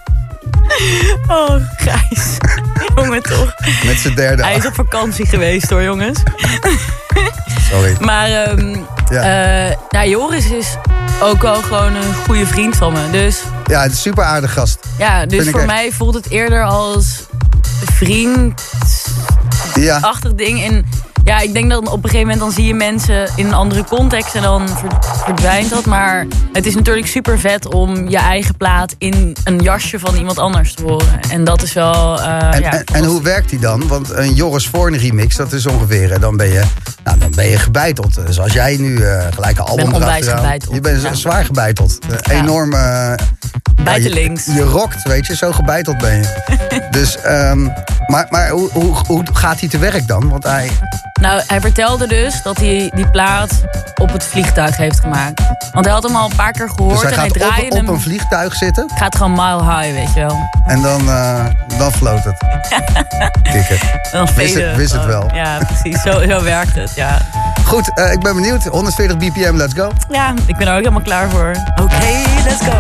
oh, 1.28 1.54
Gijs. 1.76 2.36
Jongen 3.04 3.22
toch. 3.22 3.54
met 3.84 3.98
zijn 3.98 4.14
derde... 4.14 4.42
Hij 4.42 4.56
is 4.56 4.66
op 4.66 4.74
vakantie 4.74 5.26
geweest 5.26 5.70
hoor, 5.70 5.82
jongens. 5.82 6.18
Sorry. 7.70 7.96
Maar 8.00 8.28
ehm 8.30 8.76
Ja. 9.10 9.22
eh, 9.68 9.76
ja, 9.90 10.04
Joris 10.06 10.50
is 10.50 10.76
ook 11.22 11.42
wel 11.42 11.62
gewoon 11.62 11.94
een 11.94 12.14
goede 12.26 12.46
vriend 12.46 12.76
van 12.76 12.92
me. 12.92 13.10
Dus 13.10 13.42
Ja, 13.66 13.80
het 13.82 13.90
is 13.90 13.96
een 13.96 14.02
super 14.02 14.24
aardig 14.24 14.52
gast. 14.52 14.78
ja, 14.98 15.26
dus 15.26 15.42
Vind 15.42 15.56
voor 15.56 15.66
mij 15.66 15.92
voelt 15.92 16.14
het 16.14 16.30
eerder 16.30 16.64
als 16.64 17.06
vriend 17.94 18.62
beatachtig 19.74 20.34
ding. 20.34 20.62
En 20.64 20.86
ja, 21.24 21.40
ik 21.40 21.52
denk 21.52 21.70
dat 21.70 21.78
op 21.88 22.04
een 22.04 22.10
gegeven 22.10 22.20
moment 22.20 22.38
dan 22.38 22.50
zie 22.52 22.64
je 22.64 22.74
mensen 22.74 23.28
in 23.36 23.46
een 23.46 23.54
andere 23.54 23.84
context 23.84 24.34
en 24.34 24.42
dan 24.42 24.68
ver- 24.68 24.98
verdwijnt 25.24 25.70
dat. 25.70 25.84
Maar 25.86 26.26
het 26.52 26.66
is 26.66 26.74
natuurlijk 26.74 27.06
super 27.06 27.38
vet 27.38 27.66
om 27.74 28.08
je 28.08 28.16
eigen 28.18 28.56
plaat 28.56 28.94
in 28.98 29.36
een 29.44 29.58
jasje 29.60 29.98
van 29.98 30.14
iemand 30.14 30.38
anders 30.38 30.74
te 30.74 30.82
horen. 30.82 31.20
En 31.30 31.44
dat 31.44 31.62
is 31.62 31.72
wel, 31.72 32.20
eh, 32.20 32.54
En, 32.54 32.60
ja. 32.60 32.70
en, 32.72 32.84
en 32.84 33.04
hoe 33.04 33.22
werkt 33.22 33.50
die 33.50 33.58
dan? 33.58 33.88
Want 33.88 34.10
een 34.10 34.34
Joris 34.34 34.66
Voorn 34.68 34.96
remix, 34.96 35.36
dat 35.36 35.52
is 35.52 35.66
ongeveer... 35.66 36.12
eh, 36.12 36.20
dan 36.20 36.36
ben 36.36 36.48
je, 36.48 36.62
nou, 37.04 37.18
dan 37.18 37.30
ben 37.34 37.46
je 37.46 37.58
gebeiteld. 37.58 38.26
Dus 38.26 38.40
als 38.40 38.52
jij 38.52 38.76
nu 38.76 38.96
eh, 39.04 39.24
gelijk 39.34 39.58
een 39.58 39.64
album 39.64 39.94
gebeiteld, 39.94 40.66
Je 40.72 40.80
bent 40.80 41.02
ja. 41.02 41.14
zwaar 41.14 41.44
gebeiteld. 41.44 41.98
Eh, 42.10 42.16
Ja. 42.36 42.42
Enorm... 42.42 42.72
eh, 42.74 43.12
Buitenlinks. 43.84 44.44
Je, 44.44 44.52
je 44.52 44.62
rokt, 44.62 45.02
weet 45.02 45.26
je. 45.26 45.36
Zo 45.36 45.52
gebeiteld 45.52 45.98
ben 45.98 46.16
je. 46.16 46.86
dus, 46.90 47.16
ehm, 47.20 47.68
maar, 48.06 48.26
maar 48.30 48.48
hoe, 48.48 48.70
hoe, 48.72 48.94
hoe 49.06 49.22
gaat 49.32 49.60
hij 49.60 49.68
te 49.68 49.78
werk 49.78 50.06
dan? 50.06 50.28
Want 50.28 50.44
hij... 50.44 50.70
Nou, 51.20 51.42
hij 51.46 51.60
vertelde 51.60 52.06
dus 52.06 52.42
dat 52.42 52.56
hij 52.58 52.90
die 52.94 53.10
plaat 53.10 53.50
op 54.00 54.12
het 54.12 54.24
vliegtuig 54.24 54.76
heeft 54.76 55.00
gemaakt. 55.00 55.42
Want 55.72 55.84
hij 55.84 55.94
had 55.94 56.02
hem 56.02 56.16
al 56.16 56.30
een 56.30 56.36
paar 56.36 56.52
keer 56.52 56.68
gehoord 56.70 56.92
Dus 56.92 57.02
hij 57.02 57.12
en 57.12 57.18
hij 57.18 57.28
draaide 57.30 57.62
op, 57.66 57.70
op 57.80 57.86
hem. 57.86 57.88
een 57.94 58.00
vliegtuig 58.00 58.54
zitten 58.54 58.90
Gaat 58.94 59.16
gewoon 59.16 59.32
mile 59.32 59.62
high, 59.76 59.92
weet 59.94 60.14
je 60.14 60.20
wel. 60.20 60.36
en 60.66 60.82
dan, 60.82 61.08
eh, 61.08 61.44
dan 61.78 61.92
floot 61.92 62.24
het. 62.24 62.36
Kikken. 63.52 63.78
Dan 64.12 64.28
Wist 64.36 64.54
het- 64.54 64.76
wist 64.76 65.04
wel. 65.04 65.30
Ja, 65.34 65.58
precies. 65.66 66.02
Zo, 66.02 66.10
zo 66.28 66.42
werkt 66.42 66.74
het, 66.74 66.92
ja. 66.94 67.18
Goed, 67.64 67.90
eh, 67.94 68.12
ik 68.12 68.20
ben 68.20 68.34
benieuwd. 68.34 68.64
140 68.64 69.16
bpm, 69.16 69.56
let's 69.56 69.74
go. 69.74 69.90
Ja, 70.10 70.34
ik 70.46 70.56
ben 70.56 70.66
er 70.66 70.72
ook 70.72 70.78
helemaal 70.78 71.00
klaar 71.02 71.30
voor. 71.30 71.52
Oké, 71.82 72.06
let's 72.44 72.64
go. 72.64 72.76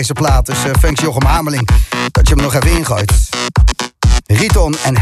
Deze 0.00 0.12
plaat. 0.12 0.46
Dus 0.46 0.64
uh, 0.64 0.90
Jochem 0.92 1.26
Hameling 1.26 1.68
dat 2.10 2.28
je 2.28 2.34
hem 2.34 2.42
nog 2.42 2.54
even 2.54 2.70
ingooit. 2.70 3.12
Riton 4.26 4.76
en 4.84 4.96